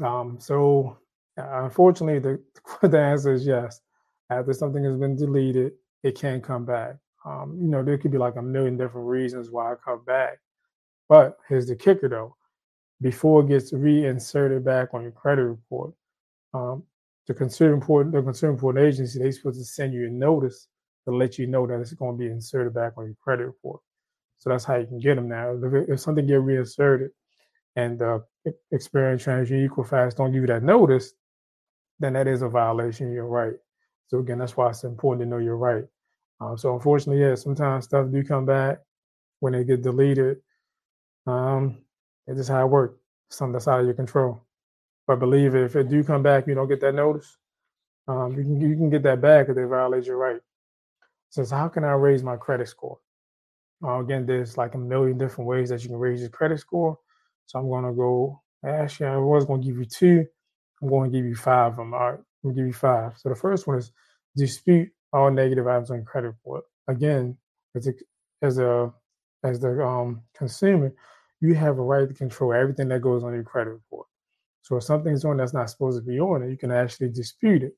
Um, 0.03 0.37
so 0.39 0.97
uh, 1.37 1.63
unfortunately, 1.63 2.19
the, 2.19 2.41
the 2.87 2.99
answer 2.99 3.33
is 3.33 3.45
yes. 3.45 3.81
After 4.29 4.53
something 4.53 4.83
has 4.83 4.97
been 4.97 5.15
deleted, 5.15 5.73
it 6.03 6.19
can 6.19 6.41
come 6.41 6.65
back. 6.65 6.95
Um, 7.25 7.57
you 7.59 7.67
know, 7.67 7.83
there 7.83 7.97
could 7.97 8.11
be 8.11 8.17
like 8.17 8.35
a 8.35 8.41
million 8.41 8.77
different 8.77 9.07
reasons 9.07 9.49
why 9.49 9.71
it 9.71 9.79
come 9.83 10.03
back. 10.05 10.39
But 11.09 11.37
here's 11.47 11.67
the 11.67 11.75
kicker 11.75 12.09
though. 12.09 12.35
Before 13.01 13.41
it 13.41 13.47
gets 13.47 13.73
reinserted 13.73 14.63
back 14.63 14.89
on 14.93 15.01
your 15.01 15.11
credit 15.11 15.43
report, 15.43 15.93
um, 16.53 16.83
the 17.27 17.33
consumer 17.33 17.75
report, 17.75 18.11
the 18.11 18.21
consumer 18.21 18.53
report 18.53 18.77
agency, 18.77 19.19
they're 19.19 19.31
supposed 19.31 19.59
to 19.59 19.65
send 19.65 19.93
you 19.93 20.07
a 20.07 20.09
notice 20.09 20.67
to 21.05 21.15
let 21.15 21.37
you 21.37 21.47
know 21.47 21.65
that 21.67 21.79
it's 21.79 21.93
going 21.93 22.17
to 22.17 22.19
be 22.19 22.29
inserted 22.29 22.73
back 22.73 22.93
on 22.97 23.05
your 23.05 23.15
credit 23.21 23.45
report. 23.45 23.81
So 24.37 24.49
that's 24.49 24.65
how 24.65 24.75
you 24.75 24.85
can 24.85 24.99
get 24.99 25.15
them 25.15 25.29
now. 25.29 25.57
If, 25.61 25.89
if 25.89 25.99
something 25.99 26.27
get 26.27 26.41
reinserted 26.41 27.11
and 27.75 28.01
uh, 28.01 28.19
Experian 28.73 29.21
TransUnion 29.21 29.69
Equifax 29.69 30.15
don't 30.15 30.31
give 30.31 30.41
you 30.41 30.47
that 30.47 30.63
notice, 30.63 31.13
then 31.99 32.13
that 32.13 32.27
is 32.27 32.41
a 32.41 32.49
violation 32.49 33.07
of 33.07 33.13
your 33.13 33.27
right. 33.27 33.53
So 34.07 34.19
again, 34.19 34.39
that's 34.39 34.55
why 34.57 34.69
it's 34.69 34.83
important 34.83 35.23
to 35.23 35.29
know 35.29 35.43
your 35.43 35.57
right. 35.57 35.85
Um, 36.39 36.57
so 36.57 36.73
unfortunately, 36.73 37.23
yeah, 37.23 37.35
sometimes 37.35 37.85
stuff 37.85 38.11
do 38.11 38.23
come 38.23 38.45
back 38.45 38.79
when 39.39 39.53
they 39.53 39.63
get 39.63 39.81
deleted. 39.81 40.37
Um, 41.25 41.79
it's 42.27 42.37
just 42.37 42.49
how 42.49 42.65
it 42.65 42.69
works. 42.69 42.99
Something 43.29 43.53
that's 43.53 43.67
out 43.67 43.79
of 43.79 43.85
your 43.85 43.95
control. 43.95 44.41
But 45.07 45.19
believe 45.19 45.55
it, 45.55 45.63
if 45.63 45.75
it 45.75 45.89
do 45.89 46.03
come 46.03 46.23
back, 46.23 46.47
you 46.47 46.55
don't 46.55 46.69
get 46.69 46.81
that 46.81 46.95
notice. 46.95 47.37
Um, 48.07 48.31
you 48.37 48.43
can 48.43 48.61
you 48.61 48.75
can 48.75 48.89
get 48.89 49.03
that 49.03 49.21
back 49.21 49.47
if 49.49 49.55
they 49.55 49.63
violate 49.63 50.05
your 50.05 50.17
right. 50.17 50.41
So, 51.29 51.45
how 51.45 51.67
can 51.67 51.83
I 51.83 51.93
raise 51.93 52.23
my 52.23 52.35
credit 52.37 52.67
score? 52.67 52.99
Uh, 53.83 53.99
again, 53.99 54.25
there's 54.25 54.57
like 54.57 54.75
a 54.75 54.77
million 54.77 55.17
different 55.17 55.47
ways 55.47 55.69
that 55.69 55.83
you 55.83 55.89
can 55.89 55.97
raise 55.97 56.21
your 56.21 56.29
credit 56.29 56.59
score. 56.59 56.97
So 57.45 57.59
I'm 57.59 57.67
going 57.67 57.85
to 57.85 57.91
go. 57.91 58.41
Actually, 58.65 59.07
I 59.07 59.17
was 59.17 59.45
going 59.45 59.61
to 59.61 59.67
give 59.67 59.77
you 59.77 59.85
two. 59.85 60.25
I'm 60.81 60.89
going 60.89 61.11
to 61.11 61.17
give 61.17 61.25
you 61.25 61.35
five 61.35 61.73
of 61.73 61.77
them. 61.77 61.93
All 61.93 62.11
right, 62.11 62.19
Going 62.43 62.55
to 62.55 62.61
give 62.61 62.67
you 62.67 62.73
five. 62.73 63.17
So 63.17 63.29
the 63.29 63.35
first 63.35 63.67
one 63.67 63.77
is 63.77 63.91
dispute 64.35 64.89
all 65.13 65.31
negative 65.31 65.67
items 65.67 65.91
on 65.91 65.97
your 65.97 66.05
credit 66.05 66.27
report. 66.27 66.65
Again, 66.87 67.37
as 67.75 67.87
a 67.87 67.93
as 68.41 68.57
a 68.59 68.93
as 69.43 69.59
the 69.59 69.83
um, 69.85 70.21
consumer, 70.35 70.93
you 71.41 71.53
have 71.55 71.77
a 71.77 71.81
right 71.81 72.07
to 72.07 72.13
control 72.13 72.53
everything 72.53 72.87
that 72.89 73.01
goes 73.01 73.23
on 73.23 73.33
your 73.33 73.43
credit 73.43 73.71
report. 73.71 74.07
So 74.61 74.77
if 74.77 74.83
something's 74.83 75.25
on 75.25 75.37
that's 75.37 75.53
not 75.53 75.69
supposed 75.69 75.97
to 75.99 76.05
be 76.05 76.19
on 76.19 76.43
it, 76.43 76.49
you 76.49 76.57
can 76.57 76.71
actually 76.71 77.09
dispute 77.09 77.63
it. 77.63 77.73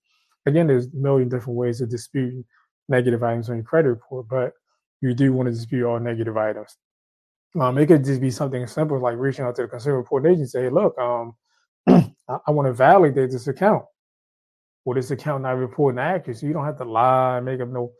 Again, 0.46 0.68
there's 0.68 0.86
a 0.86 0.96
million 0.96 1.30
different 1.30 1.58
ways 1.58 1.80
to 1.80 1.88
dispute 1.88 2.46
negative 2.88 3.24
items 3.24 3.50
on 3.50 3.56
your 3.56 3.66
credit 3.66 3.90
report, 3.90 4.28
but 4.30 4.54
you 5.02 5.14
do 5.14 5.34
want 5.34 5.48
to 5.48 5.54
dispute 5.54 5.88
all 5.88 6.00
negative 6.00 6.38
items. 6.38 6.78
Um, 7.60 7.78
it 7.78 7.88
could 7.88 8.06
just 8.06 8.22
be 8.22 8.30
something 8.30 8.68
simple 8.68 9.00
like 9.00 9.18
reaching 9.18 9.46
out 9.46 9.56
to 9.56 9.64
the 9.64 9.68
consumer 9.68 9.98
report 9.98 10.26
agency 10.26 10.42
and 10.42 10.50
say, 10.50 10.70
look, 10.70 10.96
um, 11.00 11.36
I, 11.88 12.38
I 12.48 12.52
want 12.52 12.68
to 12.68 12.74
validate 12.74 13.32
this 13.32 13.48
account. 13.48 13.86
Well, 14.86 14.96
this 14.96 15.12
account 15.12 15.44
not 15.44 15.58
reporting 15.58 16.00
accuracy. 16.00 16.46
You 16.46 16.54
don't 16.54 16.66
have 16.66 16.78
to 16.78 16.86
lie, 16.86 17.40
make 17.40 17.60
up 17.60 17.70
no 17.70 17.92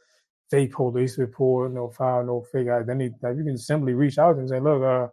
fake 0.52 0.74
police 0.74 1.18
report, 1.18 1.74
no 1.74 1.90
file, 1.90 2.24
no 2.24 2.46
fake 2.52 2.68
identity. 2.70 3.16
You 3.24 3.44
can 3.44 3.58
simply 3.58 3.94
reach 3.94 4.20
out 4.20 4.38
and 4.38 4.48
say, 4.48 4.60
look, 4.60 4.84
uh, 4.84 5.08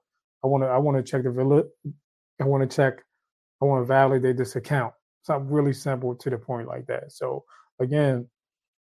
I 0.45 0.47
want 0.47 0.65
to, 0.65 0.69
I 0.69 0.79
want 0.79 0.99
to 0.99 1.11
check 1.11 1.23
the. 1.23 1.71
I 2.41 2.45
want 2.45 2.69
to 2.69 2.77
check, 2.77 3.03
I 3.61 3.65
want 3.65 3.83
to 3.83 3.87
validate 3.87 4.37
this 4.37 4.57
account. 4.57 4.93
Something 5.23 5.51
really 5.51 5.73
simple 5.73 6.15
to 6.15 6.31
the 6.31 6.37
point 6.37 6.69
like 6.69 6.87
that. 6.87 7.13
So 7.13 7.45
again, 7.81 8.29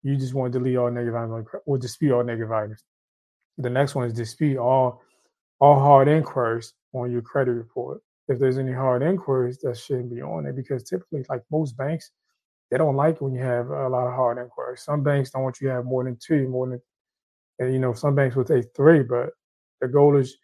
you 0.01 0.17
just 0.17 0.33
want 0.33 0.53
to 0.53 0.59
delete 0.59 0.77
all 0.77 0.89
negative 0.89 1.15
items 1.15 1.47
or 1.65 1.77
dispute 1.77 2.13
all 2.13 2.23
negative 2.23 2.51
items. 2.51 2.83
The 3.57 3.69
next 3.69 3.93
one 3.93 4.07
is 4.07 4.13
dispute 4.13 4.57
all 4.57 5.01
all 5.59 5.79
hard 5.79 6.07
inquiries 6.07 6.73
on 6.93 7.11
your 7.11 7.21
credit 7.21 7.51
report. 7.51 8.01
If 8.27 8.39
there's 8.39 8.57
any 8.57 8.71
hard 8.73 9.03
inquiries, 9.03 9.59
that 9.59 9.77
shouldn't 9.77 10.13
be 10.13 10.21
on 10.21 10.45
it 10.45 10.55
because 10.55 10.83
typically, 10.83 11.23
like 11.29 11.43
most 11.51 11.77
banks, 11.77 12.11
they 12.73 12.79
don't 12.79 12.95
like 12.95 13.21
when 13.21 13.35
you 13.35 13.41
have 13.43 13.69
a 13.69 13.87
lot 13.87 14.07
of 14.07 14.15
hard 14.15 14.39
inquiries. 14.39 14.81
Some 14.81 15.03
banks 15.03 15.29
don't 15.29 15.43
want 15.43 15.61
you 15.61 15.67
to 15.67 15.75
have 15.75 15.85
more 15.85 16.03
than 16.03 16.17
two, 16.19 16.47
more 16.47 16.67
than, 16.67 16.81
and 17.59 17.71
you 17.71 17.77
know, 17.77 17.93
some 17.93 18.15
banks 18.15 18.35
will 18.35 18.45
take 18.45 18.65
three, 18.75 19.03
but 19.03 19.29
the 19.79 19.87
goal 19.87 20.17
is 20.17 20.35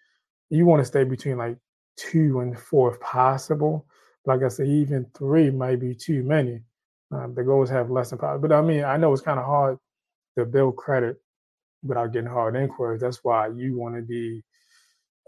you 0.52 0.68
want 0.68 0.80
to 0.80 0.86
stay 0.86 1.04
between 1.04 1.40
like 1.40 1.58
two 1.98 2.42
and 2.42 2.56
four 2.60 2.94
if 2.94 3.00
possible. 3.00 3.88
Like 4.28 4.44
I 4.44 4.50
said, 4.50 4.68
even 4.68 5.08
three 5.18 5.50
might 5.50 5.80
be 5.80 5.96
too 5.96 6.22
many. 6.22 6.62
Um, 7.12 7.34
the 7.34 7.62
is 7.64 7.70
have 7.72 7.90
less 7.90 8.12
than 8.12 8.20
five. 8.20 8.42
But 8.42 8.52
I 8.52 8.62
mean, 8.62 8.84
I 8.84 8.96
know 8.98 9.12
it's 9.12 9.24
kind 9.24 9.40
of 9.40 9.46
hard 9.46 9.80
to 10.38 10.46
build 10.46 10.76
credit 10.76 11.18
without 11.82 12.14
getting 12.14 12.30
hard 12.30 12.56
inquiries. 12.56 13.02
That's 13.02 13.24
why 13.24 13.48
you 13.48 13.76
want 13.76 13.96
to 13.96 14.04
be, 14.04 14.44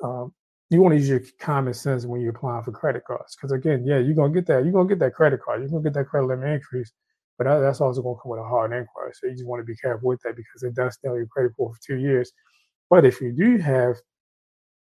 um, 0.03 0.31
you 0.71 0.81
want 0.81 0.93
to 0.93 0.97
use 0.99 1.09
your 1.09 1.21
common 1.37 1.73
sense 1.73 2.05
when 2.05 2.21
you're 2.21 2.31
applying 2.31 2.63
for 2.63 2.71
credit 2.71 3.03
cards. 3.05 3.35
Because 3.35 3.51
again, 3.51 3.83
yeah, 3.85 3.97
you're 3.97 4.15
gonna 4.15 4.33
get 4.33 4.47
that. 4.47 4.63
You're 4.63 4.71
gonna 4.71 4.87
get 4.87 4.99
that 4.99 5.13
credit 5.13 5.41
card. 5.41 5.59
You're 5.59 5.69
gonna 5.69 5.83
get 5.83 5.93
that 5.95 6.07
credit 6.07 6.27
limit 6.27 6.49
increase. 6.49 6.93
But 7.37 7.43
that, 7.43 7.59
that's 7.59 7.81
also 7.81 8.01
gonna 8.01 8.15
come 8.21 8.31
with 8.31 8.39
a 8.39 8.43
hard 8.43 8.71
inquiry. 8.71 9.11
So 9.13 9.27
you 9.27 9.33
just 9.33 9.45
want 9.45 9.59
to 9.59 9.65
be 9.65 9.75
careful 9.75 10.07
with 10.07 10.21
that 10.21 10.35
because 10.37 10.63
it 10.63 10.73
does 10.73 10.93
stay 10.93 11.09
on 11.09 11.15
your 11.17 11.27
credit 11.27 11.49
report 11.49 11.75
for 11.75 11.81
two 11.85 11.97
years. 11.97 12.31
But 12.89 13.05
if 13.05 13.19
you 13.19 13.33
do 13.33 13.57
have 13.57 13.97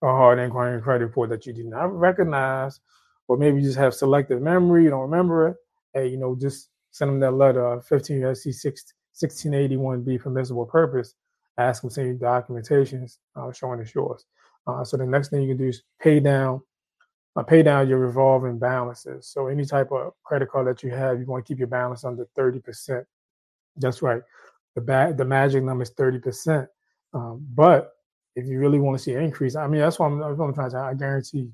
a 0.01 0.07
hard 0.07 0.39
inquiry 0.39 0.73
and 0.73 0.83
credit 0.83 1.05
report 1.05 1.29
that 1.29 1.45
you 1.45 1.53
do 1.53 1.63
not 1.63 1.93
recognize, 1.93 2.79
or 3.27 3.37
maybe 3.37 3.57
you 3.57 3.63
just 3.63 3.77
have 3.77 3.93
selective 3.93 4.41
memory, 4.41 4.83
you 4.83 4.89
don't 4.89 5.01
remember 5.01 5.49
it, 5.49 5.57
hey, 5.93 6.07
you 6.07 6.17
know, 6.17 6.35
just 6.39 6.69
send 6.91 7.09
them 7.11 7.19
that 7.19 7.31
letter, 7.31 7.81
15 7.81 8.21
USC 8.21 8.49
1681B 9.13 10.17
for 10.17 10.23
permissible 10.23 10.65
purpose, 10.65 11.13
ask 11.57 11.81
them 11.81 11.89
to 11.89 11.93
send 11.93 12.07
you 12.07 12.15
documentations 12.15 13.17
uh, 13.35 13.51
showing 13.51 13.79
it's 13.79 13.93
yours. 13.93 14.25
Uh, 14.67 14.83
so 14.83 14.97
the 14.97 15.05
next 15.05 15.29
thing 15.29 15.41
you 15.41 15.49
can 15.49 15.57
do 15.57 15.69
is 15.69 15.83
pay 16.01 16.19
down, 16.19 16.61
uh, 17.35 17.43
pay 17.43 17.63
down 17.63 17.87
your 17.87 17.99
revolving 17.99 18.59
balances. 18.59 19.27
So 19.27 19.47
any 19.47 19.65
type 19.65 19.91
of 19.91 20.13
credit 20.23 20.49
card 20.49 20.67
that 20.67 20.83
you 20.83 20.91
have, 20.91 21.19
you 21.19 21.25
want 21.25 21.45
to 21.45 21.49
keep 21.49 21.59
your 21.59 21.67
balance 21.67 22.03
under 22.03 22.27
30%. 22.37 23.05
That's 23.77 24.01
right. 24.01 24.21
The 24.75 24.81
ba- 24.81 25.13
the 25.17 25.25
magic 25.25 25.63
number 25.63 25.83
is 25.83 25.91
30%. 25.91 26.67
Um, 27.13 27.45
but 27.53 27.93
if 28.35 28.45
you 28.45 28.59
really 28.59 28.79
want 28.79 28.97
to 28.97 29.03
see 29.03 29.13
an 29.13 29.23
increase, 29.23 29.55
I 29.55 29.67
mean, 29.67 29.81
that's 29.81 29.97
what 29.97 30.07
I'm, 30.07 30.19
what 30.19 30.45
I'm 30.45 30.53
trying 30.53 30.71
to. 30.71 30.77
I 30.77 30.93
guarantee 30.93 31.49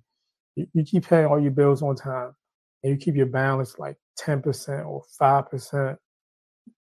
you, 0.56 0.68
you 0.74 0.84
keep 0.84 1.08
paying 1.08 1.26
all 1.28 1.40
your 1.40 1.52
bills 1.52 1.82
on 1.82 1.96
time, 1.96 2.36
and 2.84 2.92
you 2.92 2.98
keep 2.98 3.16
your 3.16 3.28
balance 3.28 3.80
like 3.80 3.98
10% 4.20 4.86
or 4.86 5.04
5%, 5.20 5.98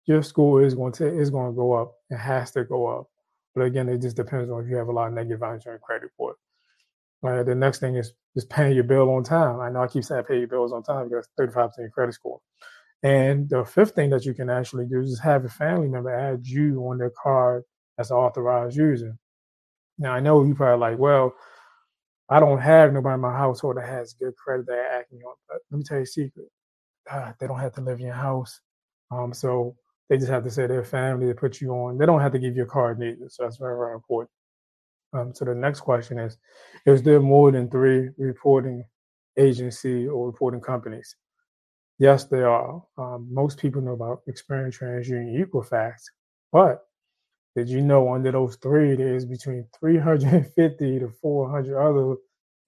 your 0.06 0.22
score 0.22 0.62
is 0.62 0.74
going 0.74 0.92
to 0.92 1.06
is 1.06 1.30
going 1.30 1.52
to 1.52 1.56
go 1.56 1.72
up. 1.72 1.94
It 2.10 2.16
has 2.16 2.50
to 2.52 2.64
go 2.64 2.86
up. 2.86 3.06
But 3.54 3.64
again, 3.64 3.88
it 3.88 4.00
just 4.00 4.16
depends 4.16 4.50
on 4.50 4.64
if 4.64 4.70
you 4.70 4.76
have 4.76 4.88
a 4.88 4.92
lot 4.92 5.08
of 5.08 5.14
negative 5.14 5.42
on 5.42 5.60
your 5.64 5.78
credit 5.78 6.04
report. 6.04 6.36
Uh, 7.24 7.42
the 7.42 7.54
next 7.54 7.78
thing 7.78 7.96
is 7.96 8.12
just 8.34 8.48
paying 8.50 8.74
your 8.74 8.84
bill 8.84 9.10
on 9.10 9.22
time. 9.22 9.60
I 9.60 9.70
know 9.70 9.82
I 9.82 9.86
keep 9.86 10.04
saying 10.04 10.24
pay 10.24 10.38
your 10.38 10.48
bills 10.48 10.72
on 10.72 10.82
time 10.82 11.08
because 11.08 11.28
35% 11.38 11.70
your 11.78 11.90
credit 11.90 12.14
score. 12.14 12.40
And 13.02 13.48
the 13.48 13.64
fifth 13.64 13.94
thing 13.94 14.10
that 14.10 14.24
you 14.24 14.34
can 14.34 14.48
actually 14.48 14.86
do 14.86 15.00
is 15.00 15.20
have 15.20 15.44
a 15.44 15.48
family 15.48 15.88
member 15.88 16.10
add 16.10 16.46
you 16.46 16.80
on 16.88 16.98
their 16.98 17.12
card 17.22 17.64
as 17.98 18.10
an 18.10 18.16
authorized 18.16 18.76
user. 18.76 19.16
Now 19.98 20.12
I 20.12 20.20
know 20.20 20.42
you 20.44 20.54
probably 20.54 20.80
like, 20.80 20.98
well, 20.98 21.34
I 22.28 22.40
don't 22.40 22.60
have 22.60 22.92
nobody 22.92 23.14
in 23.14 23.20
my 23.20 23.36
household 23.36 23.76
that 23.76 23.86
has 23.86 24.14
good 24.14 24.34
credit 24.36 24.66
that 24.66 24.98
acting 25.00 25.20
on. 25.26 25.34
But 25.48 25.58
let 25.70 25.78
me 25.78 25.84
tell 25.84 25.98
you 25.98 26.04
a 26.04 26.06
secret. 26.06 26.46
God, 27.08 27.34
they 27.38 27.46
don't 27.46 27.58
have 27.58 27.74
to 27.74 27.80
live 27.80 27.98
in 27.98 28.06
your 28.06 28.14
house. 28.14 28.60
Um, 29.10 29.34
so 29.34 29.76
they 30.12 30.18
just 30.18 30.30
have 30.30 30.44
to 30.44 30.50
say 30.50 30.66
their 30.66 30.84
family 30.84 31.26
to 31.26 31.34
put 31.34 31.62
you 31.62 31.70
on. 31.70 31.96
They 31.96 32.04
don't 32.04 32.20
have 32.20 32.32
to 32.32 32.38
give 32.38 32.54
you 32.54 32.64
a 32.64 32.66
card 32.66 32.98
neither. 32.98 33.30
So 33.30 33.44
that's 33.44 33.56
very, 33.56 33.78
very 33.78 33.94
important. 33.94 34.28
Um, 35.14 35.34
so 35.34 35.46
the 35.46 35.54
next 35.54 35.80
question 35.80 36.18
is, 36.18 36.36
is 36.84 37.02
there 37.02 37.18
more 37.18 37.50
than 37.50 37.70
three 37.70 38.10
reporting 38.18 38.84
agency 39.38 40.06
or 40.06 40.26
reporting 40.26 40.60
companies? 40.60 41.16
Yes, 41.98 42.24
there 42.24 42.50
are. 42.50 42.82
Um, 42.98 43.26
most 43.32 43.58
people 43.58 43.80
know 43.80 43.92
about 43.92 44.20
Experian, 44.28 44.68
TransUnion, 44.78 45.46
Equifax, 45.46 45.94
but 46.52 46.80
did 47.56 47.70
you 47.70 47.80
know 47.80 48.12
under 48.12 48.32
those 48.32 48.56
three, 48.56 48.94
there's 48.94 49.24
between 49.24 49.66
350 49.80 50.98
to 50.98 51.08
400 51.22 51.82
other 51.82 52.16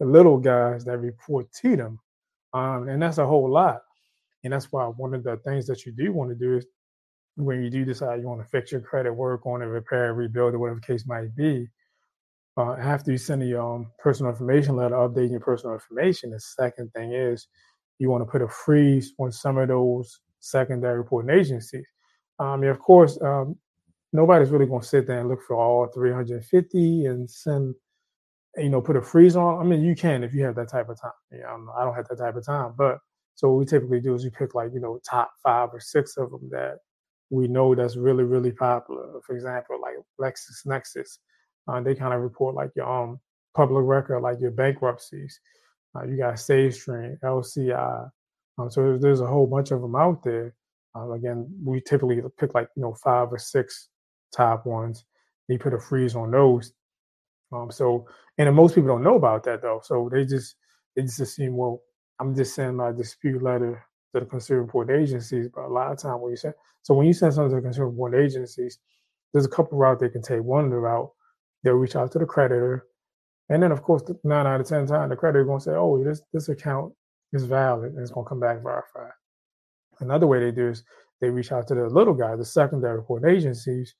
little 0.01 0.39
guys 0.39 0.87
that 0.87 0.97
report 0.97 1.53
to 1.61 1.77
them, 1.77 1.99
um, 2.55 2.89
and 2.89 3.03
that's 3.03 3.19
a 3.19 3.27
whole 3.27 3.51
lot. 3.51 3.83
And 4.45 4.55
that's 4.55 4.73
why 4.73 4.87
one 4.87 5.13
of 5.13 5.25
the 5.25 5.37
things 5.45 5.67
that 5.67 5.85
you 5.85 5.93
do 5.93 6.11
want 6.11 6.31
to 6.31 6.37
do 6.37 6.57
is 6.57 6.67
when 7.37 7.63
you 7.63 7.71
do 7.71 7.85
decide 7.85 8.21
you 8.21 8.29
want 8.29 8.41
to 8.41 8.49
fix 8.49 8.73
your 8.73 8.81
credit, 8.81 9.13
work 9.13 9.47
on 9.47 9.63
it, 9.63 9.67
repair, 9.67 10.15
rebuild, 10.15 10.55
or 10.55 10.59
whatever 10.59 10.81
the 10.81 10.87
case 10.87 11.07
might 11.07 11.35
be, 11.35 11.67
uh, 12.57 12.75
after 12.75 13.11
you 13.11 13.19
send 13.19 13.47
your 13.47 13.75
um, 13.75 13.91
personal 13.99 14.31
information 14.31 14.77
letter 14.77 14.95
updating 14.95 15.33
your 15.33 15.41
personal 15.41 15.75
information, 15.75 16.31
the 16.31 16.41
second 16.41 16.93
thing 16.93 17.13
is 17.13 17.49
you 17.99 18.11
want 18.11 18.23
to 18.23 18.31
put 18.31 18.43
a 18.43 18.49
freeze 18.49 19.13
on 19.19 19.33
some 19.33 19.59
of 19.59 19.69
those 19.69 20.21
secondary 20.41 20.99
reporting 20.99 21.37
agencies. 21.37 21.87
Um, 22.39 22.63
and 22.63 22.71
of 22.71 22.79
course, 22.79 23.19
um, 23.23 23.57
nobody's 24.13 24.51
really 24.51 24.67
going 24.67 24.83
to 24.83 24.87
sit 24.87 25.07
there 25.07 25.19
and 25.19 25.29
look 25.29 25.43
for 25.43 25.57
all 25.57 25.87
350 25.89 27.07
and 27.07 27.29
send, 27.29 27.75
you 28.57 28.69
know, 28.69 28.81
put 28.81 28.97
a 28.97 29.03
freeze 29.03 29.35
on. 29.35 29.61
I 29.61 29.69
mean, 29.69 29.83
you 29.83 29.97
can 29.97 30.23
if 30.23 30.33
you 30.33 30.45
have 30.45 30.55
that 30.57 30.71
type 30.71 30.89
of 30.89 31.01
time. 31.01 31.11
You 31.33 31.41
know, 31.41 31.73
I 31.77 31.85
don't 31.85 31.95
have 31.95 32.07
that 32.09 32.19
type 32.19 32.37
of 32.37 32.47
time, 32.47 32.75
but 32.79 32.99
so 33.35 33.51
what 33.51 33.59
we 33.59 33.65
typically 33.65 34.01
do 34.01 34.15
is 34.15 34.23
we 34.23 34.31
pick 34.31 34.55
like, 34.55 34.71
you 34.73 34.81
know, 34.81 35.01
top 35.09 35.33
five 35.43 35.71
or 35.73 35.81
six 35.81 36.17
of 36.17 36.31
them 36.31 36.49
that 36.51 36.79
we 37.35 37.49
know 37.49 37.75
that's 37.75 37.97
really, 37.97 38.25
really 38.25 38.53
popular. 38.53 39.21
For 39.27 39.35
example, 39.35 39.77
like 39.81 39.95
LexisNexis, 40.21 41.19
uh, 41.69 41.81
they 41.81 41.95
kind 41.95 42.15
of 42.15 42.21
report 42.21 42.55
like 42.55 42.71
your 42.77 42.87
um 42.87 43.21
public 43.55 43.85
record, 43.85 44.21
like 44.21 44.41
your 44.41 44.51
bankruptcies. 44.51 45.41
Uh, 45.95 46.05
you 46.05 46.17
got 46.17 46.35
SageStream, 46.35 47.19
LCI. 47.21 48.11
Um, 48.59 48.71
so 48.71 48.99
there's, 48.99 49.21
a 49.21 49.27
whole 49.27 49.47
bunch 49.47 49.71
of 49.71 49.81
them 49.81 49.95
out 49.95 50.23
there. 50.23 50.55
Um, 50.95 51.13
again, 51.13 51.47
we 51.65 51.81
typically 51.81 52.21
pick 52.39 52.55
like 52.55 52.69
you 52.77 52.83
know 52.83 52.95
five 53.03 53.33
or 53.33 53.39
six 53.39 53.89
top 54.35 54.67
ones. 54.67 55.05
You 55.49 55.59
put 55.59 55.75
a 55.75 55.81
freeze 55.81 56.17
on 56.17 56.31
those. 56.31 56.73
Um, 57.53 57.71
so 57.71 58.07
and 58.39 58.55
most 58.55 58.75
people 58.75 58.89
don't 58.89 59.05
know 59.05 59.17
about 59.17 59.45
that 59.45 59.63
though. 59.63 59.81
So 59.83 60.09
they 60.11 60.25
just 60.25 60.57
they 60.95 61.03
just 61.03 61.21
assume 61.21 61.57
well 61.57 61.83
I'm 62.21 62.35
just 62.35 62.55
sending 62.55 62.77
my 62.77 62.93
dispute 62.93 63.43
letter 63.43 63.85
to 64.15 64.21
the 64.21 64.27
consumer 64.27 64.63
report 64.63 64.91
agencies. 64.91 65.49
But 65.55 65.67
a 65.67 65.69
lot 65.69 65.93
of 65.93 65.99
time 65.99 66.21
when 66.21 66.31
you 66.31 66.37
send, 66.37 66.55
so 66.83 66.95
when 66.95 67.07
you 67.07 67.13
send 67.13 67.35
something 67.35 67.51
to 67.51 67.57
the 67.57 67.63
consumer 67.63 67.89
report 67.89 68.15
agencies, 68.15 68.79
there's 69.33 69.45
a 69.45 69.51
couple 69.51 69.79
routes 69.79 70.01
they 70.01 70.09
can 70.09 70.23
take. 70.23 70.43
One 70.43 70.71
the 70.71 70.77
route 70.77 71.11
they'll 71.63 71.75
reach 71.75 71.97
out 71.97 72.13
to 72.13 72.19
the 72.19 72.27
creditor. 72.27 72.87
And 73.49 73.63
then, 73.63 73.73
of 73.73 73.83
course, 73.83 74.03
nine 74.23 74.47
out 74.47 74.61
of 74.61 74.67
10 74.67 74.87
times, 74.87 75.11
the 75.11 75.17
creditor 75.17 75.45
to 75.45 75.61
say, 75.61 75.73
oh, 75.73 76.03
this, 76.03 76.23
this 76.33 76.49
account 76.49 76.95
is 77.33 77.45
valid 77.45 77.93
and 77.93 78.01
it's 78.01 78.11
going 78.11 78.25
to 78.25 78.29
come 78.29 78.41
back 78.41 78.63
verified. 78.63 79.13
Another 80.01 80.27
way 80.27 80.41
they 80.41 80.51
do 80.51 80.69
is 80.69 80.83
they 81.21 81.31
reach 81.31 81.53
out 81.53 81.69
to 81.69 81.75
the 81.75 81.87
little 81.89 82.15
guys, 82.15 82.39
the 82.39 82.45
secondary 82.45 82.97
reporting 82.97 83.35
agencies, 83.35 83.95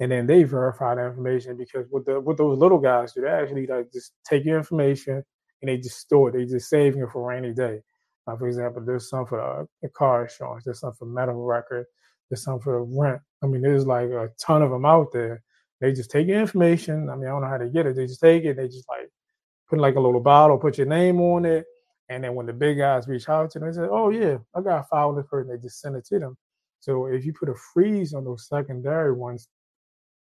and 0.00 0.10
then 0.10 0.26
they 0.26 0.44
verify 0.44 0.94
the 0.94 1.04
information 1.04 1.56
because 1.56 1.86
what 1.90 2.06
the 2.06 2.18
what 2.18 2.38
those 2.38 2.58
little 2.58 2.78
guys 2.78 3.12
do, 3.12 3.20
they 3.20 3.28
actually 3.28 3.66
like 3.66 3.92
just 3.92 4.12
take 4.24 4.44
your 4.44 4.56
information 4.56 5.22
and 5.60 5.68
they 5.68 5.76
just 5.76 5.98
store 5.98 6.30
it. 6.30 6.32
They 6.32 6.46
just 6.46 6.70
saving 6.70 7.02
it 7.02 7.10
for 7.10 7.28
rainy 7.28 7.52
day. 7.52 7.80
Uh, 8.26 8.36
for 8.36 8.46
example, 8.46 8.82
there's 8.84 9.08
some 9.08 9.26
for 9.26 9.40
uh, 9.40 9.64
the 9.82 9.88
car 9.88 10.24
insurance, 10.24 10.64
there's 10.64 10.80
some 10.80 10.92
for 10.92 11.06
medical 11.06 11.44
record, 11.44 11.86
there's 12.28 12.42
some 12.42 12.60
for 12.60 12.84
rent. 12.84 13.20
I 13.42 13.46
mean, 13.46 13.62
there's 13.62 13.86
like 13.86 14.10
a 14.10 14.28
ton 14.38 14.62
of 14.62 14.70
them 14.70 14.84
out 14.84 15.12
there. 15.12 15.42
They 15.80 15.92
just 15.92 16.10
take 16.10 16.28
your 16.28 16.40
information. 16.40 17.08
I 17.08 17.16
mean, 17.16 17.26
I 17.26 17.30
don't 17.30 17.40
know 17.40 17.48
how 17.48 17.58
they 17.58 17.70
get 17.70 17.86
it. 17.86 17.96
They 17.96 18.06
just 18.06 18.20
take 18.20 18.44
it. 18.44 18.56
They 18.56 18.66
just 18.66 18.88
like 18.88 19.08
put 19.68 19.78
like 19.78 19.96
a 19.96 20.00
little 20.00 20.20
bottle, 20.20 20.58
put 20.58 20.76
your 20.76 20.86
name 20.86 21.20
on 21.20 21.44
it, 21.44 21.64
and 22.10 22.22
then 22.22 22.34
when 22.34 22.46
the 22.46 22.52
big 22.52 22.78
guys 22.78 23.08
reach 23.08 23.28
out 23.28 23.50
to 23.52 23.58
them, 23.58 23.68
they 23.68 23.74
say, 23.74 23.88
"Oh 23.90 24.10
yeah, 24.10 24.38
I 24.54 24.60
got 24.60 24.80
a 24.80 24.82
file 24.84 25.12
with 25.12 25.24
this 25.24 25.30
person." 25.30 25.50
They 25.50 25.60
just 25.60 25.80
send 25.80 25.96
it 25.96 26.04
to 26.06 26.18
them. 26.18 26.36
So 26.80 27.06
if 27.06 27.24
you 27.24 27.32
put 27.32 27.48
a 27.48 27.54
freeze 27.54 28.14
on 28.14 28.24
those 28.24 28.48
secondary 28.48 29.12
ones, 29.12 29.48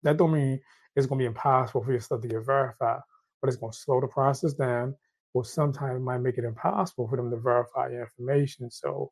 that 0.04 0.18
don't 0.18 0.32
mean 0.32 0.60
it's 0.96 1.06
going 1.06 1.20
to 1.20 1.24
be 1.24 1.28
impossible 1.28 1.84
for 1.84 1.92
your 1.92 2.02
stuff 2.02 2.22
to 2.22 2.28
get 2.28 2.46
verified, 2.46 3.02
but 3.42 3.48
it's 3.48 3.58
going 3.58 3.72
to 3.72 3.78
slow 3.78 4.02
the 4.02 4.08
process 4.08 4.54
down 4.54 4.96
or 5.36 5.44
sometimes 5.44 6.02
might 6.02 6.20
make 6.20 6.38
it 6.38 6.46
impossible 6.46 7.10
for 7.10 7.18
them 7.18 7.30
to 7.30 7.36
verify 7.36 7.90
information. 7.90 8.72
So, 8.72 9.12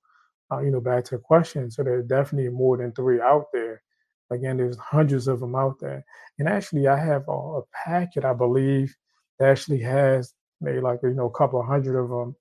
uh, 0.49 0.61
you 0.61 0.71
know, 0.71 0.79
back 0.79 1.03
to 1.03 1.17
the 1.17 1.21
question, 1.21 1.69
so 1.69 1.83
there 1.83 1.95
are 1.95 2.01
definitely 2.01 2.49
more 2.49 2.77
than 2.77 2.93
three 2.93 3.19
out 3.19 3.47
there. 3.51 3.83
Again, 4.31 4.55
there's 4.55 4.77
hundreds 4.77 5.27
of 5.27 5.41
them 5.41 5.53
out 5.53 5.81
there. 5.81 6.05
And 6.39 6.47
actually, 6.47 6.87
I 6.87 6.97
have 6.97 7.27
a, 7.27 7.31
a 7.31 7.61
packet, 7.85 8.23
I 8.23 8.31
believe, 8.31 8.95
that 9.37 9.49
actually 9.49 9.81
has 9.81 10.33
maybe 10.61 10.79
like, 10.79 10.99
you 11.03 11.09
know, 11.09 11.25
a 11.25 11.37
couple 11.37 11.59
of 11.59 11.67
hundred 11.67 12.01
of 12.01 12.09
them 12.09 12.37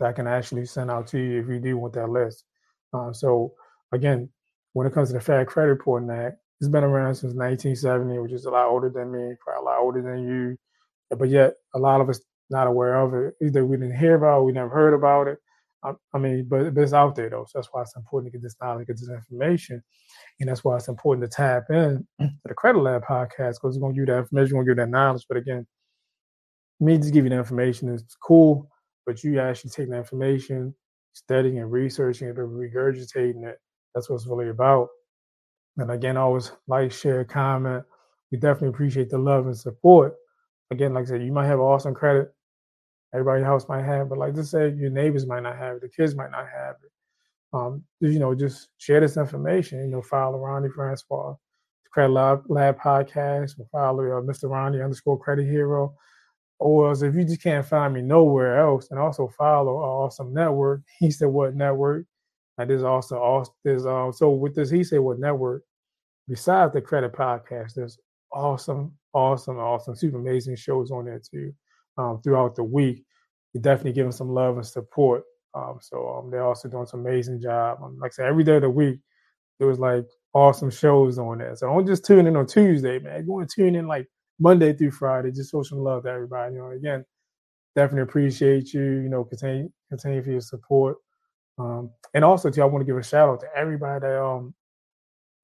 that 0.00 0.08
I 0.08 0.12
can 0.12 0.26
actually 0.26 0.66
send 0.66 0.90
out 0.90 1.06
to 1.08 1.20
you 1.20 1.40
if 1.40 1.48
you 1.48 1.60
do 1.60 1.78
want 1.78 1.94
that 1.94 2.10
list. 2.10 2.42
Uh, 2.92 3.12
so, 3.12 3.52
again, 3.92 4.28
when 4.72 4.88
it 4.88 4.92
comes 4.92 5.10
to 5.10 5.14
the 5.14 5.20
Fair 5.20 5.44
Credit 5.44 5.70
Reporting 5.70 6.10
Act, 6.10 6.38
it's 6.60 6.68
been 6.68 6.82
around 6.82 7.14
since 7.14 7.32
1970, 7.32 8.18
which 8.18 8.32
is 8.32 8.46
a 8.46 8.50
lot 8.50 8.68
older 8.68 8.90
than 8.90 9.12
me, 9.12 9.36
probably 9.40 9.62
a 9.62 9.64
lot 9.64 9.78
older 9.78 10.02
than 10.02 10.28
you. 10.28 10.56
But 11.16 11.28
yet, 11.28 11.54
a 11.76 11.78
lot 11.78 12.00
of 12.00 12.08
us 12.08 12.20
not 12.50 12.66
aware 12.66 12.96
of 13.00 13.14
it. 13.14 13.34
Either 13.42 13.64
we 13.64 13.76
didn't 13.76 13.98
hear 13.98 14.14
about 14.16 14.40
it, 14.40 14.44
we 14.44 14.52
never 14.52 14.70
heard 14.70 14.94
about 14.94 15.28
it. 15.28 15.38
I, 15.84 15.92
I 16.12 16.18
mean, 16.18 16.46
but, 16.48 16.74
but, 16.74 16.82
it's 16.82 16.92
out 16.92 17.14
there 17.14 17.30
though. 17.30 17.46
So 17.48 17.58
that's 17.58 17.68
why 17.70 17.82
it's 17.82 17.96
important 17.96 18.32
to 18.32 18.38
get 18.38 18.42
this 18.42 18.56
knowledge, 18.60 18.86
get 18.86 18.98
this 18.98 19.08
information. 19.08 19.82
And 20.40 20.48
that's 20.48 20.64
why 20.64 20.76
it's 20.76 20.88
important 20.88 21.30
to 21.30 21.36
tap 21.36 21.64
in 21.70 22.06
to 22.20 22.30
the 22.44 22.54
Credit 22.54 22.80
Lab 22.80 23.04
podcast 23.04 23.56
because 23.56 23.76
it's 23.76 23.78
going 23.78 23.94
to 23.94 24.00
give 24.00 24.08
you 24.08 24.14
that 24.14 24.18
information, 24.18 24.54
going 24.56 24.66
to 24.66 24.72
give 24.72 24.78
you 24.78 24.84
that 24.84 24.90
knowledge. 24.90 25.24
But 25.28 25.38
again, 25.38 25.66
me 26.80 26.96
just 26.96 27.12
give 27.12 27.24
you 27.24 27.30
the 27.30 27.36
information 27.36 27.88
is 27.88 28.04
cool, 28.22 28.68
but 29.06 29.22
you 29.22 29.40
actually 29.40 29.70
take 29.70 29.88
the 29.88 29.96
information, 29.96 30.74
studying 31.12 31.58
and 31.58 31.70
researching 31.70 32.28
it, 32.28 32.36
regurgitating 32.36 33.44
it. 33.44 33.58
That's 33.94 34.08
what 34.08 34.16
it's 34.16 34.26
really 34.26 34.48
about. 34.48 34.88
And 35.76 35.90
again, 35.90 36.16
always 36.16 36.52
like, 36.66 36.92
share, 36.92 37.24
comment. 37.24 37.84
We 38.30 38.38
definitely 38.38 38.68
appreciate 38.68 39.10
the 39.10 39.18
love 39.18 39.46
and 39.46 39.56
support. 39.56 40.14
Again, 40.70 40.92
like 40.92 41.04
I 41.04 41.08
said, 41.08 41.22
you 41.22 41.32
might 41.32 41.46
have 41.46 41.60
awesome 41.60 41.94
credit 41.94 42.32
everybody 43.14 43.44
else 43.44 43.68
might 43.68 43.84
have, 43.84 44.08
but 44.08 44.18
like 44.18 44.34
just 44.34 44.50
say 44.50 44.70
your 44.70 44.90
neighbors 44.90 45.26
might 45.26 45.42
not 45.42 45.56
have 45.56 45.76
it, 45.76 45.82
the 45.82 45.88
kids 45.88 46.14
might 46.14 46.30
not 46.30 46.46
have 46.46 46.76
it. 46.82 46.90
Um, 47.52 47.82
you 48.00 48.18
know, 48.18 48.34
just 48.34 48.68
share 48.76 49.00
this 49.00 49.16
information. 49.16 49.80
You 49.80 49.86
know, 49.86 50.02
follow 50.02 50.38
Ronnie 50.38 50.68
Francois, 50.68 51.32
the 51.84 51.90
Credit 51.90 52.12
Lab, 52.12 52.44
Lab 52.48 52.78
podcast, 52.78 53.54
follow 53.72 54.04
uh, 54.04 54.20
Mr. 54.20 54.50
Ronnie 54.50 54.82
underscore 54.82 55.18
Credit 55.18 55.44
Hero. 55.44 55.94
Or 56.60 56.88
else 56.88 57.02
if 57.02 57.14
you 57.14 57.24
just 57.24 57.42
can't 57.42 57.64
find 57.64 57.94
me 57.94 58.02
nowhere 58.02 58.58
else, 58.58 58.90
and 58.90 58.98
also 58.98 59.28
follow 59.28 59.78
uh, 59.78 59.86
Awesome 60.04 60.34
Network. 60.34 60.82
He 60.98 61.10
said 61.10 61.28
what 61.28 61.54
network? 61.54 62.04
And 62.58 62.68
there's 62.68 62.82
also 62.82 63.16
awesome. 63.16 63.86
Um 63.86 64.12
so 64.12 64.30
with 64.30 64.54
this 64.56 64.68
he 64.68 64.82
said 64.84 65.00
what 65.00 65.20
network. 65.20 65.62
Besides 66.26 66.74
the 66.74 66.80
Credit 66.80 67.12
Podcast, 67.12 67.74
there's 67.74 67.98
awesome, 68.32 68.92
awesome, 69.14 69.58
awesome, 69.58 69.96
super 69.96 70.18
amazing 70.18 70.56
shows 70.56 70.90
on 70.90 71.06
there 71.06 71.20
too 71.20 71.54
um, 71.98 72.20
throughout 72.22 72.56
the 72.56 72.64
week. 72.64 73.04
You 73.52 73.60
definitely 73.60 73.92
give 73.92 74.04
them 74.04 74.12
some 74.12 74.30
love 74.30 74.56
and 74.56 74.66
support. 74.66 75.24
Um, 75.54 75.78
so 75.80 76.08
um, 76.08 76.30
they're 76.30 76.44
also 76.44 76.68
doing 76.68 76.86
some 76.86 77.00
amazing 77.00 77.40
job. 77.40 77.78
Um, 77.82 77.98
like 77.98 78.12
I 78.12 78.14
said, 78.14 78.26
every 78.26 78.44
day 78.44 78.56
of 78.56 78.62
the 78.62 78.70
week, 78.70 79.00
there 79.58 79.68
was 79.68 79.78
like 79.78 80.06
awesome 80.34 80.70
shows 80.70 81.18
on 81.18 81.38
there. 81.38 81.56
So 81.56 81.66
don't 81.66 81.86
just 81.86 82.04
tune 82.04 82.26
in 82.26 82.36
on 82.36 82.46
Tuesday, 82.46 82.98
man. 82.98 83.26
Go 83.26 83.40
and 83.40 83.50
tune 83.52 83.74
in 83.74 83.86
like 83.88 84.06
Monday 84.38 84.72
through 84.72 84.92
Friday. 84.92 85.32
Just 85.32 85.50
show 85.50 85.62
some 85.62 85.78
love 85.78 86.04
to 86.04 86.10
everybody. 86.10 86.54
You 86.54 86.60
know, 86.60 86.70
again, 86.70 87.04
definitely 87.74 88.02
appreciate 88.02 88.72
you. 88.72 88.82
You 88.82 89.08
know, 89.08 89.24
continue 89.24 89.70
continue 89.88 90.22
for 90.22 90.30
your 90.30 90.40
support. 90.40 90.96
Um, 91.58 91.90
and 92.14 92.24
also, 92.24 92.50
too, 92.50 92.62
I 92.62 92.66
want 92.66 92.82
to 92.82 92.86
give 92.86 92.96
a 92.96 93.02
shout 93.02 93.28
out 93.28 93.40
to 93.40 93.48
everybody 93.56 94.00
that 94.06 94.22
um 94.22 94.54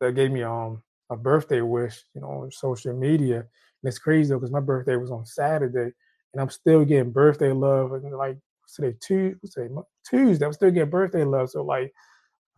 that 0.00 0.14
gave 0.14 0.30
me 0.30 0.42
um 0.42 0.82
a 1.10 1.16
birthday 1.16 1.60
wish. 1.60 2.04
You 2.14 2.20
know, 2.20 2.28
on 2.28 2.50
social 2.52 2.94
media. 2.94 3.38
And 3.38 3.88
it's 3.88 3.98
crazy 3.98 4.30
though 4.30 4.38
because 4.38 4.52
my 4.52 4.60
birthday 4.60 4.96
was 4.96 5.10
on 5.10 5.26
Saturday, 5.26 5.92
and 6.34 6.42
I'm 6.42 6.50
still 6.50 6.84
getting 6.84 7.12
birthday 7.12 7.52
love. 7.52 7.92
And 7.92 8.14
like 8.14 8.36
today, 8.74 8.94
Tuesday, 9.00 9.68
Tuesday, 10.08 10.44
I'm 10.44 10.52
still 10.52 10.70
getting 10.70 10.90
birthday 10.90 11.24
love. 11.24 11.48
So 11.48 11.62
like, 11.62 11.92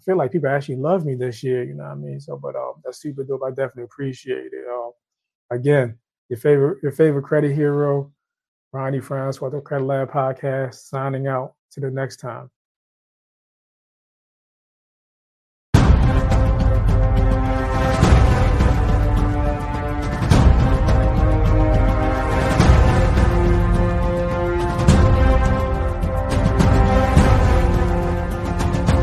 I 0.00 0.02
feel 0.02 0.16
like 0.16 0.32
people 0.32 0.48
actually 0.48 0.76
love 0.76 1.04
me 1.04 1.14
this 1.14 1.44
year. 1.44 1.62
You 1.62 1.74
know 1.74 1.84
what 1.84 1.92
I 1.92 1.94
mean? 1.94 2.18
So, 2.20 2.36
but 2.36 2.56
um, 2.56 2.74
that's 2.84 3.00
super 3.00 3.22
dope. 3.22 3.42
I 3.46 3.50
definitely 3.50 3.84
appreciate 3.84 4.50
it. 4.52 4.66
Um, 4.68 4.90
again, 5.50 5.98
your 6.28 6.38
favorite, 6.38 6.78
your 6.82 6.92
favorite 6.92 7.22
credit 7.22 7.54
hero, 7.54 8.12
Ronnie 8.72 9.00
Franz, 9.00 9.36
Francois, 9.36 9.56
the 9.56 9.62
Credit 9.62 9.84
Lab 9.84 10.10
podcast. 10.10 10.74
Signing 10.74 11.26
out. 11.28 11.52
To 11.72 11.80
the 11.80 11.90
next 11.90 12.16
time. 12.16 12.48